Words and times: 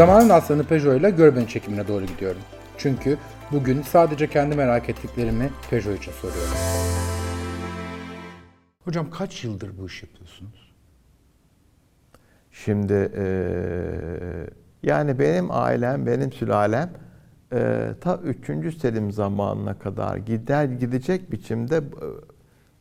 Zamanın 0.00 0.28
aslanı 0.28 0.64
Peugeot 0.64 1.00
ile 1.00 1.10
Görbeni 1.10 1.48
çekimine 1.48 1.88
doğru 1.88 2.06
gidiyorum. 2.06 2.40
Çünkü 2.78 3.18
bugün 3.52 3.82
sadece 3.82 4.30
kendi 4.30 4.56
merak 4.56 4.88
ettiklerimi 4.88 5.50
Peugeot 5.70 5.98
için 5.98 6.12
soruyorum. 6.12 6.52
Hocam 8.84 9.10
kaç 9.10 9.44
yıldır 9.44 9.78
bu 9.78 9.86
iş 9.86 10.02
yapıyorsunuz? 10.02 10.72
Şimdi 12.52 12.92
eee, 12.92 14.46
yani 14.82 15.18
benim 15.18 15.50
ailem, 15.50 16.06
benim 16.06 16.32
sülalem 16.32 16.90
eee, 17.52 17.94
ta 18.00 18.16
3. 18.16 18.72
Selim 18.80 19.12
zamanına 19.12 19.78
kadar 19.78 20.16
gider 20.16 20.64
gidecek 20.64 21.32
biçimde 21.32 21.76
eee, 21.76 22.08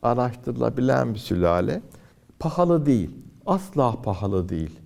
araştırılabilen 0.01 1.13
bir 1.13 1.19
sülale. 1.19 1.81
Pahalı 2.39 2.85
değil. 2.85 3.11
Asla 3.45 4.01
pahalı 4.01 4.49
değil. 4.49 4.79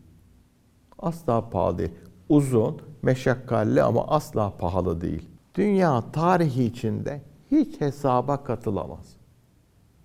Asla 1.00 1.50
pahalı 1.50 1.78
değil. 1.78 1.92
Uzun, 2.30 2.82
meşakkatli 3.02 3.84
ama 3.84 4.08
asla 4.08 4.58
pahalı 4.58 5.02
değil. 5.02 5.30
Dünya 5.56 6.04
tarihi 6.12 6.64
içinde 6.64 7.22
hiç 7.52 7.82
hesaba 7.82 8.44
katılamaz. 8.44 9.16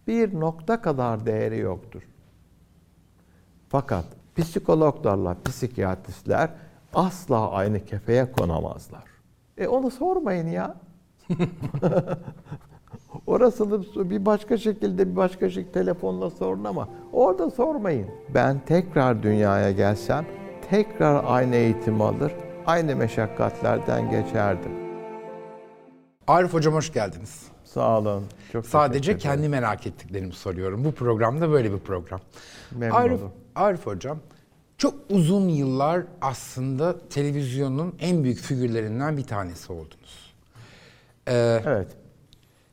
Bir 0.07 0.41
nokta 0.41 0.83
kadar 0.83 1.27
değeri 1.27 1.59
yoktur. 1.59 2.03
Fakat 3.69 4.05
psikologlarla 4.37 5.37
psikiyatristler 5.45 6.51
asla 6.95 7.51
aynı 7.51 7.85
kefeye 7.85 8.33
konamazlar. 8.33 9.05
E 9.59 9.69
onu 9.69 9.91
sormayın 9.91 10.47
ya. 10.47 10.75
Orasını 13.27 14.11
bir 14.11 14.27
başka 14.27 14.59
şekilde 14.59 15.11
bir 15.11 15.17
başka 15.17 15.51
şekilde 15.51 15.73
telefonla 15.73 16.31
sorun 16.31 16.65
ama 16.65 16.89
orada 17.13 17.51
sormayın. 17.51 18.07
Ben 18.35 18.61
tekrar 18.67 19.23
dünyaya 19.23 19.71
gelsem 19.71 20.27
tekrar 20.71 21.25
aynı 21.27 21.57
eğitim 21.57 22.01
alır, 22.01 22.33
aynı 22.67 22.97
meşakkatlerden 22.97 24.11
geçerdim. 24.11 24.73
Arif 26.27 26.55
Hocam 26.55 26.75
hoş 26.75 26.93
geldiniz. 26.93 27.47
Sağ 27.65 27.99
olun. 27.99 28.25
Çok 28.53 28.67
Sadece 28.67 29.19
kendi 29.19 29.49
merak 29.49 29.87
ettiklerimi 29.87 30.33
soruyorum. 30.33 30.85
Bu 30.85 30.93
programda 30.93 31.51
böyle 31.51 31.73
bir 31.73 31.79
program. 31.79 32.21
Memnun 32.73 32.97
Arif, 32.97 33.13
oldum. 33.13 33.33
Arif 33.55 33.87
Hocam 33.87 34.19
çok 34.79 34.95
uzun 35.11 35.49
yıllar 35.49 36.03
aslında 36.21 37.09
televizyonun 37.09 37.95
en 38.01 38.25
büyük 38.25 38.39
figürlerinden 38.39 39.17
bir 39.17 39.25
tanesi 39.25 39.73
oldunuz. 39.73 40.35
Ee, 41.29 41.63
Evet. 41.67 41.89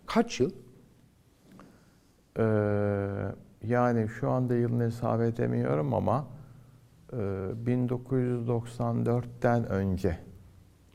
kaç 0.06 0.39
yıl? 0.39 0.52
Ee, 2.39 2.44
yani 3.67 4.09
şu 4.19 4.30
anda 4.30 4.56
yılını 4.56 4.84
hesap 4.84 5.22
edemiyorum 5.22 5.94
ama 5.94 6.28
1994'ten 7.11 9.66
önce 9.70 10.20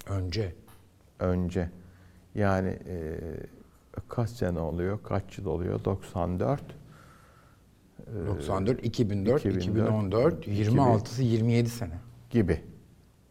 Önce. 0.09 0.55
önce 1.19 1.71
yani 2.35 2.69
e, 2.69 3.19
kaç 4.09 4.31
sene 4.31 4.61
oluyor, 4.61 5.03
kaç 5.03 5.39
yıl 5.39 5.47
oluyor? 5.47 5.85
94 5.85 6.63
94, 8.27 8.87
2004, 8.87 9.47
2004, 9.47 10.47
2014, 10.47 10.47
26'sı 10.47 11.23
27 11.23 11.71
sene. 11.71 11.99
gibi. 12.31 12.65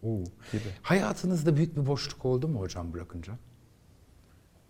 Oo. 0.03 0.23
gibi. 0.51 0.61
Hayatınızda 0.81 1.55
büyük 1.55 1.77
bir 1.77 1.87
boşluk 1.87 2.25
oldu 2.25 2.47
mu 2.47 2.59
hocam 2.59 2.93
bırakınca? 2.93 3.33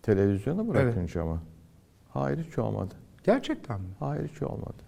Televizyonu 0.02 0.68
bırakınca 0.68 1.24
mı? 1.24 1.42
Hayır 2.08 2.44
hiç 2.44 2.58
olmadı. 2.58 2.94
Gerçekten 3.24 3.80
mi? 3.80 3.88
Hayır 3.98 4.28
hiç 4.28 4.42
olmadı. 4.42 4.82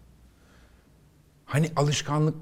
Hani 1.45 1.71
alışkanlık 1.77 2.35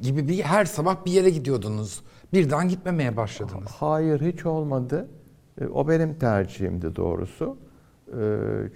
gibi 0.00 0.28
bir 0.28 0.40
her 0.42 0.64
sabah 0.64 1.04
bir 1.06 1.12
yere 1.12 1.30
gidiyordunuz. 1.30 2.02
Birden 2.32 2.68
gitmemeye 2.68 3.16
başladınız. 3.16 3.70
Hayır 3.70 4.20
hiç 4.20 4.46
olmadı. 4.46 5.08
E, 5.60 5.66
O 5.66 5.88
benim 5.88 6.18
tercihimdi 6.18 6.96
doğrusu. 6.96 7.56
E, 8.08 8.20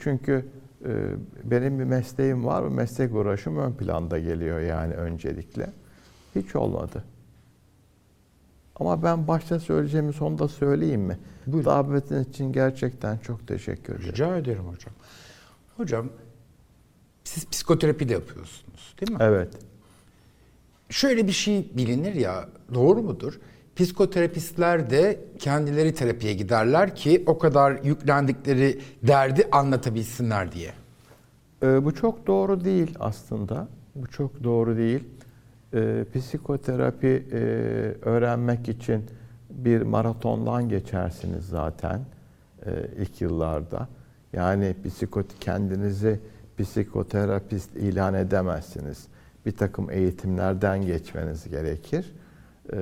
Çünkü 0.03 0.47
e, 0.85 0.91
benim 1.45 1.79
bir 1.79 1.85
mesleğim 1.85 2.45
var. 2.47 2.65
Bu 2.65 2.71
meslek 2.71 3.15
uğraşım 3.15 3.57
ön 3.59 3.73
planda 3.73 4.19
geliyor 4.19 4.61
yani 4.61 4.95
öncelikle. 4.95 5.73
Hiç 6.35 6.57
olmadı. 6.57 7.05
Ama 8.77 9.03
ben 9.03 9.29
başta 9.29 9.61
söyleyeceğimi 9.61 10.13
sonda 10.13 10.49
söyleyeyim 10.49 11.01
mi? 11.01 11.19
Buyurun. 11.47 11.65
Davetiniz 11.71 12.29
için 12.29 12.53
gerçekten 12.53 13.19
çok 13.19 13.49
teşekkür 13.49 13.95
ederim. 13.95 14.13
Rica 14.13 14.37
ederim 14.37 14.65
hocam. 14.65 14.95
Hocam 15.77 16.09
siz 17.25 17.49
psikoterapi 17.51 18.09
de 18.09 18.13
yapıyorsunuz 18.13 18.95
değil 19.01 19.13
mi? 19.13 19.19
Evet. 19.21 19.49
Şöyle 20.93 21.27
bir 21.27 21.33
şey 21.33 21.71
bilinir 21.77 22.15
ya 22.15 22.49
doğru 22.75 23.03
mudur? 23.03 23.41
Psikoterapistler 23.77 24.91
de 24.91 25.21
kendileri 25.39 25.95
terapiye 25.95 26.35
giderler 26.35 26.97
ki 26.97 27.23
o 27.27 27.39
kadar 27.39 27.85
yüklendikleri 27.85 28.81
derdi 29.03 29.49
anlatabilsinler 29.53 30.53
diye. 30.53 30.73
Ee, 31.63 31.85
bu 31.85 31.95
çok 31.95 32.27
doğru 32.27 32.65
değil 32.65 32.95
aslında. 33.01 33.69
Bu 33.95 34.07
çok 34.07 34.45
doğru 34.45 34.77
değil. 34.77 35.05
Ee, 35.75 36.05
psikoterapi 36.15 37.27
e, 37.33 37.37
öğrenmek 38.03 38.69
için 38.69 39.05
bir 39.51 39.83
maratondan 39.83 40.69
geçersiniz 40.69 41.47
zaten 41.47 42.01
e, 42.67 42.71
ilk 42.99 43.21
yıllarda. 43.21 43.89
Yani 44.33 44.75
psikot 44.85 45.27
kendinizi 45.41 46.21
psikoterapist 46.59 47.77
ilan 47.77 48.15
edemezsiniz. 48.15 49.12
Bir 49.47 49.57
takım 49.57 49.91
eğitimlerden 49.91 50.87
geçmeniz 50.87 51.49
gerekir. 51.49 52.13
Ee, 52.73 52.77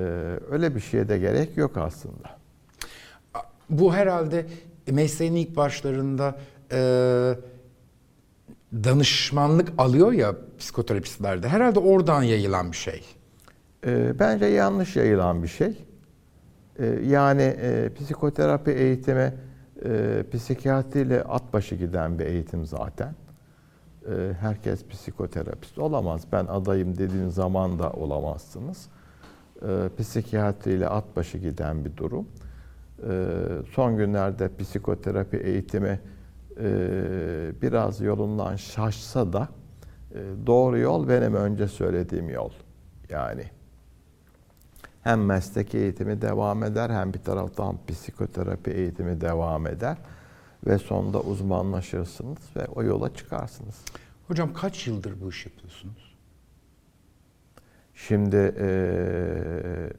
öyle 0.51 0.75
bir 0.75 0.79
şeye 0.79 1.09
de 1.09 1.17
gerek 1.17 1.57
yok 1.57 1.77
aslında. 1.77 2.29
Bu 3.69 3.93
herhalde 3.93 4.45
mesleğin 4.91 5.35
ilk 5.35 5.55
başlarında 5.55 6.35
e, 6.71 6.77
danışmanlık 8.73 9.69
alıyor 9.77 10.11
ya 10.11 10.35
psikoterapistlerde. 10.59 11.47
Herhalde 11.47 11.79
oradan 11.79 12.23
yayılan 12.23 12.71
bir 12.71 12.77
şey. 12.77 13.05
Ee, 13.85 14.19
bence 14.19 14.45
yanlış 14.45 14.95
yayılan 14.95 15.43
bir 15.43 15.47
şey. 15.47 15.85
Ee, 16.79 16.85
yani 17.05 17.41
e, 17.41 17.89
psikoterapi 17.99 18.71
eğitimi 18.71 19.33
e, 19.85 20.23
psikiyatriyle 20.33 21.23
at 21.23 21.53
başı 21.53 21.75
giden 21.75 22.19
bir 22.19 22.25
eğitim 22.25 22.65
zaten. 22.65 23.15
Ee, 24.09 24.33
herkes 24.39 24.85
psikoterapist 24.85 25.79
olamaz. 25.79 26.23
Ben 26.31 26.45
adayım 26.45 26.97
dediğin 26.97 27.29
zaman 27.29 27.79
da 27.79 27.91
olamazsınız. 27.91 28.87
Ee, 29.61 29.89
psikiyatriyle 29.97 30.87
at 30.87 31.15
başı 31.15 31.37
giden 31.37 31.85
bir 31.85 31.97
durum. 31.97 32.27
Ee, 33.09 33.33
son 33.71 33.97
günlerde 33.97 34.49
psikoterapi 34.57 35.37
eğitimi 35.37 35.99
e, 36.59 36.71
biraz 37.61 38.01
yolundan 38.01 38.55
şaşsa 38.55 39.33
da 39.33 39.47
e, 40.11 40.19
doğru 40.45 40.77
yol 40.77 41.09
benim 41.09 41.35
önce 41.35 41.67
söylediğim 41.67 42.29
yol. 42.29 42.51
Yani 43.09 43.43
hem 45.01 45.25
meslek 45.25 45.75
eğitimi 45.75 46.21
devam 46.21 46.63
eder 46.63 46.89
hem 46.89 47.13
bir 47.13 47.19
taraftan 47.19 47.77
psikoterapi 47.87 48.71
eğitimi 48.71 49.21
devam 49.21 49.67
eder 49.67 49.97
ve 50.67 50.77
sonunda 50.77 51.21
uzmanlaşırsınız 51.21 52.37
ve 52.55 52.65
o 52.65 52.83
yola 52.83 53.13
çıkarsınız. 53.13 53.81
Hocam 54.27 54.53
kaç 54.53 54.87
yıldır 54.87 55.21
bu 55.21 55.29
iş 55.29 55.45
yapıyorsunuz? 55.45 56.15
Şimdi 57.95 58.35
eee, 58.35 59.93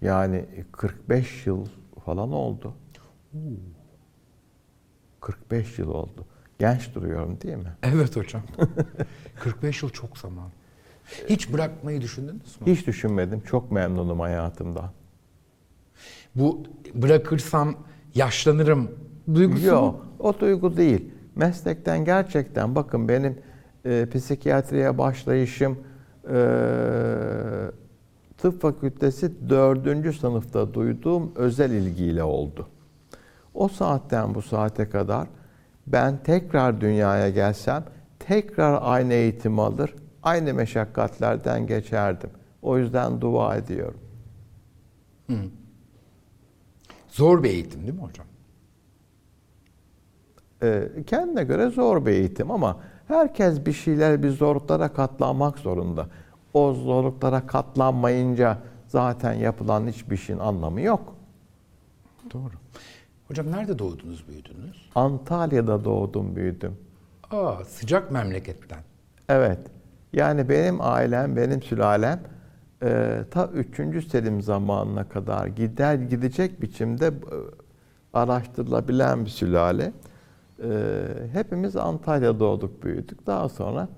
yani 0.00 0.44
45 0.72 1.46
yıl 1.46 1.66
falan 2.04 2.32
oldu. 2.32 2.74
45 5.20 5.78
yıl 5.78 5.88
oldu. 5.88 6.26
Genç 6.58 6.94
duruyorum 6.94 7.40
değil 7.40 7.56
mi? 7.56 7.72
Evet 7.82 8.16
hocam. 8.16 8.42
45 9.40 9.82
yıl 9.82 9.90
çok 9.90 10.18
zaman. 10.18 10.50
Hiç 11.28 11.52
bırakmayı 11.52 12.00
düşündünüz 12.00 12.60
mü? 12.60 12.66
Hiç 12.66 12.86
düşünmedim. 12.86 13.40
Çok 13.40 13.72
memnunum 13.72 14.20
hayatımdan. 14.20 14.90
Bu 16.34 16.62
bırakırsam 16.94 17.74
yaşlanırım 18.14 18.90
duygusu 19.34 19.66
Yok, 19.66 19.94
mu? 19.94 20.00
o 20.18 20.40
duygu 20.40 20.76
değil. 20.76 21.10
Meslekten 21.36 22.04
gerçekten 22.04 22.74
bakın 22.74 23.08
benim 23.08 23.38
e, 23.84 24.06
psikiyatriye 24.14 24.98
başlayışım 24.98 25.78
e, 26.30 26.36
tıp 28.38 28.62
fakültesi 28.62 29.48
dördüncü 29.48 30.12
sınıfta 30.12 30.74
duyduğum 30.74 31.32
özel 31.36 31.70
ilgiyle 31.70 32.22
oldu. 32.22 32.68
O 33.54 33.68
saatten 33.68 34.34
bu 34.34 34.42
saate 34.42 34.90
kadar 34.90 35.28
ben 35.86 36.22
tekrar 36.24 36.80
dünyaya 36.80 37.30
gelsem 37.30 37.84
tekrar 38.18 38.78
aynı 38.82 39.12
eğitim 39.12 39.58
alır, 39.58 39.94
aynı 40.22 40.54
meşakkatlerden 40.54 41.66
geçerdim. 41.66 42.30
O 42.62 42.78
yüzden 42.78 43.20
dua 43.20 43.56
ediyorum. 43.56 44.00
Zor 47.08 47.42
bir 47.42 47.50
eğitim 47.50 47.80
değil 47.82 47.94
mi 47.94 48.00
hocam? 48.00 48.26
Ee, 50.62 50.88
kendine 51.06 51.44
göre 51.44 51.70
zor 51.70 52.06
bir 52.06 52.10
eğitim 52.10 52.50
ama 52.50 52.76
herkes 53.08 53.66
bir 53.66 53.72
şeyler, 53.72 54.22
bir 54.22 54.30
zorluklara 54.30 54.88
katlanmak 54.88 55.58
zorunda. 55.58 56.06
O 56.54 56.72
zorluklara 56.72 57.46
katlanmayınca 57.46 58.58
zaten 58.86 59.32
yapılan 59.32 59.86
hiçbir 59.86 60.16
şeyin 60.16 60.38
anlamı 60.40 60.80
yok. 60.80 61.16
Doğru. 62.32 62.52
Hocam 63.28 63.52
nerede 63.52 63.78
doğdunuz, 63.78 64.28
büyüdünüz? 64.28 64.90
Antalya'da 64.94 65.84
doğdum, 65.84 66.36
büyüdüm. 66.36 66.76
Aa, 67.30 67.64
sıcak 67.64 68.10
memleketten. 68.10 68.78
Evet. 69.28 69.58
Yani 70.12 70.48
benim 70.48 70.80
ailem, 70.80 71.36
benim 71.36 71.62
sülalem 71.62 72.20
e, 72.82 73.20
ta 73.30 73.46
3. 73.46 74.08
Selim 74.10 74.42
zamanına 74.42 75.08
kadar 75.08 75.46
gider 75.46 75.94
gidecek 75.94 76.62
biçimde 76.62 77.06
e, 77.06 77.12
araştırılabilen 78.12 79.24
bir 79.24 79.30
sülale. 79.30 79.92
E, 80.62 81.04
hepimiz 81.32 81.76
Antalya'da 81.76 82.40
doğduk, 82.40 82.82
büyüdük. 82.82 83.26
Daha 83.26 83.48
sonra 83.48 83.88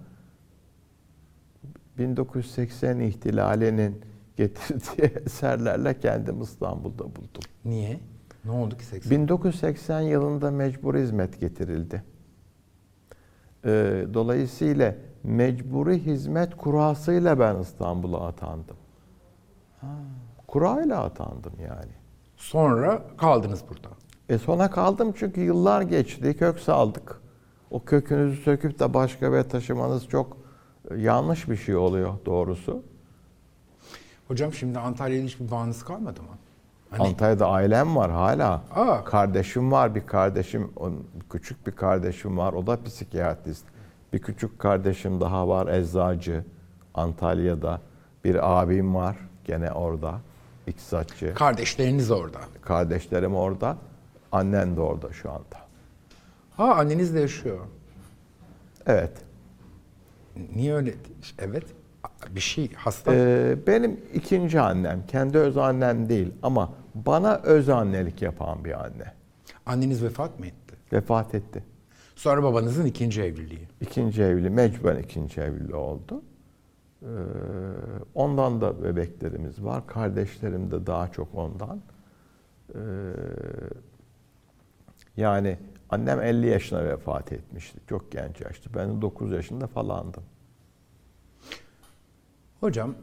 1980 1.99 3.01
ihtilalinin 3.01 4.01
getirdiği 4.37 5.03
eserlerle 5.27 6.01
kendimi 6.01 6.43
İstanbul'da 6.43 7.05
buldum. 7.05 7.43
Niye? 7.65 8.01
Ne 8.45 8.51
oldu 8.51 8.77
ki 8.77 8.85
80? 8.85 9.19
1980 9.19 10.01
yılında 10.01 10.51
mecbur 10.51 10.95
hizmet 10.95 11.41
getirildi. 11.41 12.03
Ee, 13.65 14.07
dolayısıyla 14.15 14.95
mecburi 15.23 16.07
hizmet 16.07 16.57
kurasıyla 16.57 17.39
ben 17.39 17.57
İstanbul'a 17.61 18.27
atandım. 18.27 18.77
Kurayla 20.47 21.05
atandım 21.05 21.53
yani. 21.63 21.93
Sonra 22.37 23.03
kaldınız 23.17 23.65
burada. 23.69 23.89
E 24.29 24.39
sona 24.39 24.71
kaldım 24.71 25.15
çünkü 25.19 25.41
yıllar 25.41 25.83
geçti, 25.83 26.37
kök 26.37 26.61
saldık. 26.61 27.21
O 27.71 27.85
kökünüzü 27.85 28.43
söküp 28.43 28.79
de 28.79 28.95
başka 28.95 29.33
bir 29.33 29.43
taşımanız 29.43 30.09
çok 30.09 30.37
e, 30.91 31.01
yanlış 31.01 31.49
bir 31.49 31.57
şey 31.57 31.77
oluyor 31.77 32.15
doğrusu. 32.27 32.83
Hocam 34.29 34.53
şimdi 34.53 34.79
Antalya'da 34.79 35.27
hiçbir 35.27 35.51
bağınız 35.51 35.85
kalmadı 35.85 36.23
mı? 36.23 36.29
Hani 36.91 37.03
Antalya'da 37.09 37.49
ailem 37.49 37.97
var 37.97 38.11
hala. 38.11 38.63
Aa. 38.75 39.05
Kardeşim 39.05 39.73
var, 39.73 39.95
bir 39.95 40.07
kardeşim, 40.07 40.71
küçük 41.31 41.67
bir 41.67 41.73
kardeşim 41.73 42.39
var. 42.39 42.53
O 42.53 42.67
da 42.67 42.83
psikiyatrist. 42.83 43.65
Bir 44.13 44.19
küçük 44.19 44.59
kardeşim 44.59 45.21
daha 45.21 45.49
var, 45.49 45.67
eczacı. 45.67 46.45
Antalya'da. 46.95 47.81
Bir 48.25 48.61
abim 48.61 48.95
var, 48.95 49.17
gene 49.45 49.73
orada. 49.73 50.21
İktisatçı. 50.67 51.35
kardeşleriniz 51.35 52.11
orada. 52.11 52.41
Kardeşlerim 52.63 53.35
orada. 53.35 53.77
Annen 54.35 54.77
de 54.77 54.81
orada 54.81 55.13
şu 55.13 55.31
anda. 55.31 55.59
Ha 56.51 56.75
anneniz 56.75 57.15
de 57.15 57.21
yaşıyor. 57.21 57.59
Evet. 58.87 59.13
Niye 60.55 60.75
öyle? 60.75 60.95
Evet. 61.39 61.65
Bir 62.31 62.41
şey 62.41 62.73
hasta. 62.73 63.15
Ee, 63.15 63.57
benim 63.67 64.01
ikinci 64.15 64.61
annem, 64.61 65.07
kendi 65.07 65.39
öz 65.39 65.57
annem 65.57 66.09
değil 66.09 66.33
ama 66.43 66.73
bana 66.95 67.37
öz 67.37 67.69
annelik 67.69 68.23
yapan 68.23 68.65
bir 68.65 68.85
anne. 68.85 69.13
Anneniz 69.67 70.05
vefat 70.05 70.41
mı 70.41 70.47
etti? 70.47 70.75
Vefat 70.93 71.35
etti. 71.35 71.65
Sonra 72.17 72.43
babanızın 72.43 72.85
ikinci 72.85 73.23
evliliği. 73.23 73.69
İkinci 73.81 74.23
evli, 74.23 74.51
mecburen 74.51 75.03
ikinci 75.03 75.41
evli 75.41 75.75
oldu. 75.75 76.23
Ee, 77.03 77.07
ondan 78.15 78.61
da 78.61 78.85
bebeklerimiz 78.85 79.65
var. 79.65 79.87
Kardeşlerim 79.87 80.71
de 80.71 80.87
daha 80.87 81.13
çok 81.13 81.35
ondan. 81.35 81.81
Ee, 82.75 82.79
yani 85.17 85.59
annem 85.91 86.21
50 86.21 86.47
yaşına 86.47 86.85
vefat 86.85 87.33
etmişti. 87.33 87.79
Çok 87.89 88.13
genç 88.13 88.41
yaşta. 88.41 88.71
Ben 88.75 88.97
de 88.97 89.03
9 89.03 89.33
yaşında 89.33 89.67
falandım. 89.67 90.23
Hocam 92.61 92.95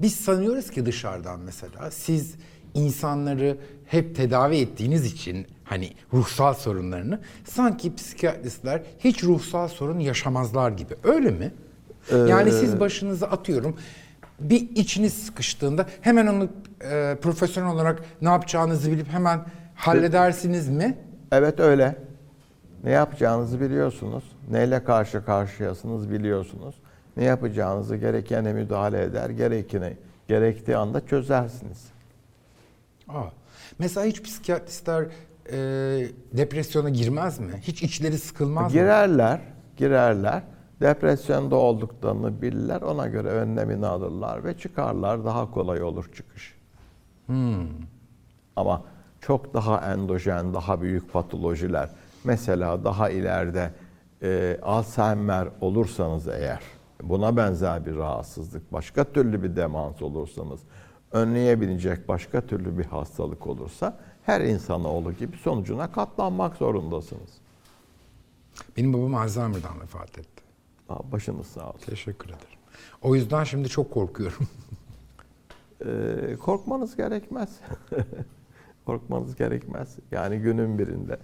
biz 0.00 0.14
sanıyoruz 0.14 0.70
ki 0.70 0.86
dışarıdan 0.86 1.40
mesela 1.40 1.90
siz 1.90 2.34
insanları 2.74 3.58
hep 3.86 4.16
tedavi 4.16 4.56
ettiğiniz 4.56 5.06
için 5.06 5.46
hani 5.64 5.92
ruhsal 6.12 6.54
sorunlarını 6.54 7.20
sanki 7.44 7.94
psikiyatristler 7.94 8.82
hiç 8.98 9.24
ruhsal 9.24 9.68
sorun 9.68 9.98
yaşamazlar 9.98 10.70
gibi. 10.70 10.94
Öyle 11.02 11.30
mi? 11.30 11.52
Yani 12.12 12.52
siz 12.52 12.80
başınızı 12.80 13.26
atıyorum 13.26 13.76
bir 14.40 14.70
içiniz 14.76 15.12
sıkıştığında 15.12 15.86
hemen 16.00 16.26
onu 16.26 16.48
e, 16.80 17.16
profesyonel 17.22 17.74
olarak 17.74 18.02
ne 18.22 18.28
yapacağınızı 18.28 18.92
bilip 18.92 19.08
hemen 19.08 19.40
halledersiniz 19.78 20.68
mi? 20.68 20.98
Evet 21.32 21.60
öyle. 21.60 21.96
Ne 22.84 22.90
yapacağınızı 22.90 23.60
biliyorsunuz. 23.60 24.24
Neyle 24.50 24.84
karşı 24.84 25.24
karşıyasınız 25.24 26.10
biliyorsunuz. 26.10 26.74
Ne 27.16 27.24
yapacağınızı 27.24 27.96
gerekene 27.96 28.52
müdahale 28.52 29.02
eder, 29.02 29.30
gerekeni 29.30 29.96
gerektiği 30.28 30.76
anda 30.76 31.06
çözersiniz. 31.06 31.86
Aa, 33.08 33.24
mesela 33.78 34.06
hiç 34.06 34.22
psikiyatristler 34.22 35.06
e, 35.52 35.56
depresyona 36.32 36.88
girmez 36.90 37.38
mi? 37.38 37.52
Hiç 37.62 37.82
içleri 37.82 38.18
sıkılmaz 38.18 38.74
mı? 38.74 38.80
Girerler, 38.80 39.40
girerler. 39.76 40.42
Depresyonda 40.80 41.56
olduklarını 41.56 42.42
bilirler. 42.42 42.82
Ona 42.82 43.06
göre 43.06 43.28
önlemini 43.28 43.86
alırlar 43.86 44.44
ve 44.44 44.58
çıkarlar. 44.58 45.24
Daha 45.24 45.50
kolay 45.50 45.82
olur 45.82 46.12
çıkış. 46.14 46.54
Ama 48.56 48.84
çok 49.20 49.54
daha 49.54 49.92
endojen, 49.92 50.54
daha 50.54 50.80
büyük 50.82 51.12
patolojiler. 51.12 51.90
Mesela 52.24 52.84
daha 52.84 53.10
ileride 53.10 53.70
e, 54.22 54.58
Alzheimer 54.62 55.48
olursanız 55.60 56.28
eğer, 56.28 56.60
buna 57.02 57.36
benzer 57.36 57.86
bir 57.86 57.96
rahatsızlık, 57.96 58.72
başka 58.72 59.04
türlü 59.04 59.42
bir 59.42 59.56
demans 59.56 60.02
olursanız, 60.02 60.60
önleyebilecek 61.12 62.08
başka 62.08 62.40
türlü 62.40 62.78
bir 62.78 62.84
hastalık 62.84 63.46
olursa, 63.46 63.98
her 64.22 64.40
insanoğlu 64.40 65.12
gibi 65.12 65.36
sonucuna 65.36 65.92
katlanmak 65.92 66.56
zorundasınız. 66.56 67.30
Benim 68.76 68.92
babam 68.92 69.14
Alzheimer'dan 69.14 69.80
vefat 69.80 70.18
etti. 70.18 70.42
Aa, 70.88 71.12
Başınız 71.12 71.46
sağ 71.46 71.68
olsun. 71.70 71.86
Teşekkür 71.86 72.26
ederim. 72.28 72.58
O 73.02 73.14
yüzden 73.14 73.44
şimdi 73.44 73.68
çok 73.68 73.90
korkuyorum. 73.90 74.48
Ee, 75.86 76.36
korkmanız 76.40 76.96
gerekmez. 76.96 77.48
korkmanız 78.88 79.36
gerekmez. 79.36 79.96
Yani 80.12 80.38
günün 80.38 80.78
birinde 80.78 81.18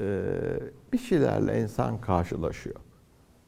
ee, 0.00 0.60
bir 0.92 0.98
şeylerle 0.98 1.62
insan 1.62 2.00
karşılaşıyor. 2.00 2.76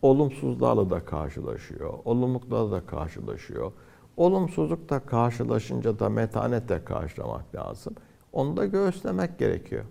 Olumsuzlarla 0.02 0.90
da 0.90 1.04
karşılaşıyor. 1.04 1.98
Olumluluklarla 2.04 2.72
da 2.72 2.86
karşılaşıyor. 2.86 3.72
Olumsuzlukla 4.16 5.00
karşılaşınca 5.00 5.98
da 5.98 6.08
metanetle 6.08 6.84
karşılamak 6.84 7.54
lazım. 7.54 7.94
Onu 8.32 8.56
da 8.56 8.66
göğüslemek 8.66 9.38
gerekiyor. 9.38 9.84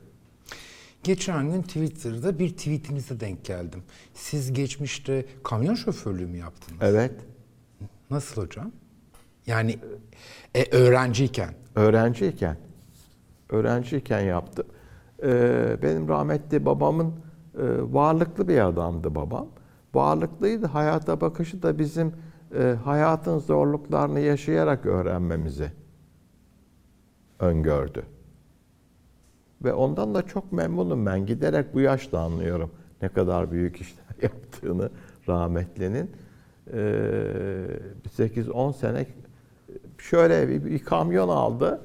Geçen 1.04 1.52
gün 1.52 1.62
Twitter'da 1.62 2.40
bir 2.40 2.50
tweetinize 2.50 3.20
denk 3.20 3.46
geldim. 3.46 3.84
Siz 4.14 4.54
geçmişte 4.54 5.26
kamyon 5.44 5.76
şoförlüğü 5.76 6.28
mü 6.28 6.38
yaptınız? 6.38 6.82
Evet. 6.82 7.14
Nasıl 8.10 8.42
hocam? 8.42 8.72
Yani 9.48 9.80
e, 10.56 10.76
öğrenciyken. 10.76 11.54
öğrenciyken 11.76 12.58
öğrenciyken 13.52 14.22
yaptım. 14.22 14.66
Ee, 15.24 15.78
benim 15.82 16.08
rahmetli 16.08 16.66
babamın 16.66 17.08
e, 17.08 17.14
varlıklı 17.94 18.48
bir 18.48 18.68
adamdı 18.68 19.16
babam. 19.16 19.48
Varlıklıydı. 19.94 20.68
Hayata 20.68 21.22
bakışı 21.22 21.64
da 21.64 21.80
bizim 21.80 22.14
e, 22.60 22.76
hayatın 22.84 23.40
zorluklarını 23.40 24.20
yaşayarak 24.20 24.86
öğrenmemizi 24.86 25.72
öngördü. 27.40 28.04
Ve 29.64 29.74
ondan 29.74 30.16
da 30.16 30.22
çok 30.22 30.52
memnunum 30.52 31.06
ben. 31.06 31.26
Giderek 31.26 31.74
bu 31.74 31.80
yaşta 31.80 32.20
anlıyorum 32.20 32.72
ne 33.02 33.10
kadar 33.10 33.52
büyük 33.52 33.82
işler 33.82 34.06
yaptığını 34.22 34.90
rahmetlinin. 35.28 36.12
Ee, 36.74 36.78
8-10 38.18 38.74
sene 38.74 39.06
şöyle 39.98 40.50
bir, 40.50 40.66
bir 40.66 40.80
kamyon 40.80 41.30
aldı. 41.30 41.82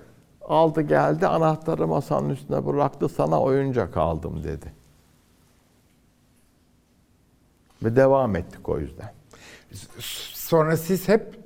Aldı 0.47 0.83
geldi 0.83 1.27
anahtarı 1.27 1.87
masanın 1.87 2.29
üstüne 2.31 2.67
bıraktı 2.67 3.09
sana 3.09 3.43
oyuncak 3.43 3.97
aldım 3.97 4.45
dedi. 4.45 4.73
Ve 7.83 7.97
devam 7.97 8.37
ettik 8.37 8.69
o 8.69 8.79
yüzden. 8.79 9.13
Sonra 10.35 10.77
siz 10.77 11.09
hep 11.09 11.39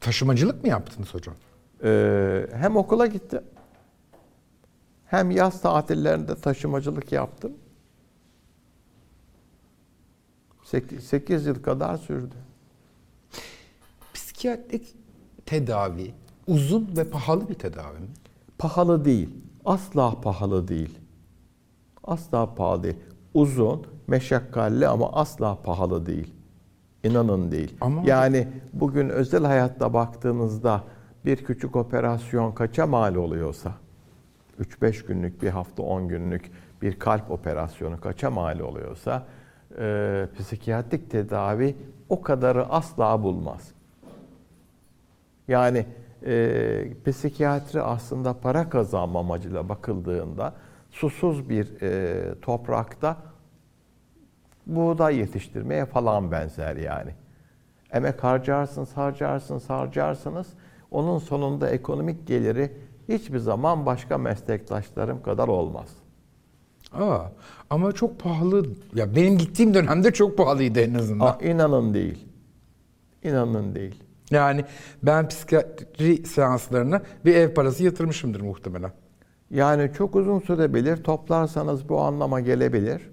taşımacılık 0.00 0.62
mı 0.62 0.68
yaptınız 0.68 1.14
hocam? 1.14 1.34
Ee, 1.84 2.46
hem 2.52 2.76
okula 2.76 3.06
gittim 3.06 3.42
hem 5.12 5.30
yaz 5.30 5.60
tatillerinde 5.60 6.34
taşımacılık 6.34 7.12
yaptım. 7.12 7.52
8 11.00 11.46
yıl 11.46 11.62
kadar 11.62 11.96
sürdü. 11.96 12.34
Psikiyatrik 14.14 14.94
tedavi 15.46 16.14
uzun 16.46 16.96
ve 16.96 17.10
pahalı 17.10 17.48
bir 17.48 17.54
tedavi 17.54 17.98
mi? 17.98 18.08
Pahalı 18.62 19.04
değil. 19.04 19.28
Asla 19.64 20.20
pahalı 20.20 20.68
değil. 20.68 20.98
Asla 22.04 22.54
pahalı 22.54 22.82
değil. 22.82 22.96
Uzun, 23.34 23.86
meşakkatli 24.06 24.88
ama 24.88 25.12
asla 25.12 25.62
pahalı 25.62 26.06
değil. 26.06 26.34
İnanın 27.04 27.52
değil. 27.52 27.76
Ama- 27.80 28.02
yani 28.04 28.48
bugün 28.72 29.08
özel 29.08 29.44
hayatta 29.44 29.94
baktığınızda 29.94 30.84
bir 31.24 31.36
küçük 31.36 31.76
operasyon 31.76 32.52
kaça 32.52 32.86
mal 32.86 33.14
oluyorsa, 33.14 33.72
3-5 34.58 35.04
günlük, 35.04 35.42
bir 35.42 35.48
hafta 35.50 35.82
10 35.82 36.08
günlük 36.08 36.50
bir 36.82 36.98
kalp 36.98 37.30
operasyonu 37.30 38.00
kaça 38.00 38.30
mal 38.30 38.58
oluyorsa, 38.58 39.26
e, 39.78 40.26
psikiyatrik 40.38 41.10
tedavi 41.10 41.76
o 42.08 42.22
kadarı 42.22 42.66
asla 42.66 43.22
bulmaz. 43.22 43.72
Yani 45.48 45.86
e, 46.26 46.94
psikiyatri 47.06 47.82
aslında 47.82 48.40
para 48.40 48.68
kazanma 48.68 49.20
amacıyla 49.20 49.68
bakıldığında 49.68 50.54
susuz 50.90 51.48
bir 51.48 51.82
e, 51.82 52.40
toprakta 52.40 53.16
buğday 54.66 55.16
yetiştirmeye 55.16 55.86
falan 55.86 56.32
benzer 56.32 56.76
yani. 56.76 57.14
Emek 57.92 58.24
harcarsınız, 58.24 58.96
harcarsınız, 58.96 59.70
harcarsınız. 59.70 60.46
Onun 60.90 61.18
sonunda 61.18 61.70
ekonomik 61.70 62.26
geliri 62.26 62.72
hiçbir 63.08 63.38
zaman 63.38 63.86
başka 63.86 64.18
meslektaşlarım 64.18 65.22
kadar 65.22 65.48
olmaz. 65.48 65.88
Aa, 66.92 67.18
ama 67.70 67.92
çok 67.92 68.20
pahalı. 68.20 68.66
Ya 68.94 69.16
benim 69.16 69.38
gittiğim 69.38 69.74
dönemde 69.74 70.12
çok 70.12 70.38
pahalıydı 70.38 70.80
en 70.80 70.94
azından. 70.94 71.26
Aa, 71.26 71.38
inanın 71.42 71.94
değil. 71.94 72.26
İnanın 73.22 73.74
değil. 73.74 74.02
Yani 74.32 74.64
ben 75.02 75.28
psikiyatri 75.28 76.26
seanslarına 76.26 77.02
bir 77.24 77.34
ev 77.34 77.54
parası 77.54 77.84
yatırmışımdır 77.84 78.40
muhtemelen. 78.40 78.92
Yani 79.50 79.90
çok 79.98 80.16
uzun 80.16 80.40
sürebilir. 80.40 81.04
Toplarsanız 81.04 81.88
bu 81.88 82.00
anlama 82.00 82.40
gelebilir. 82.40 83.10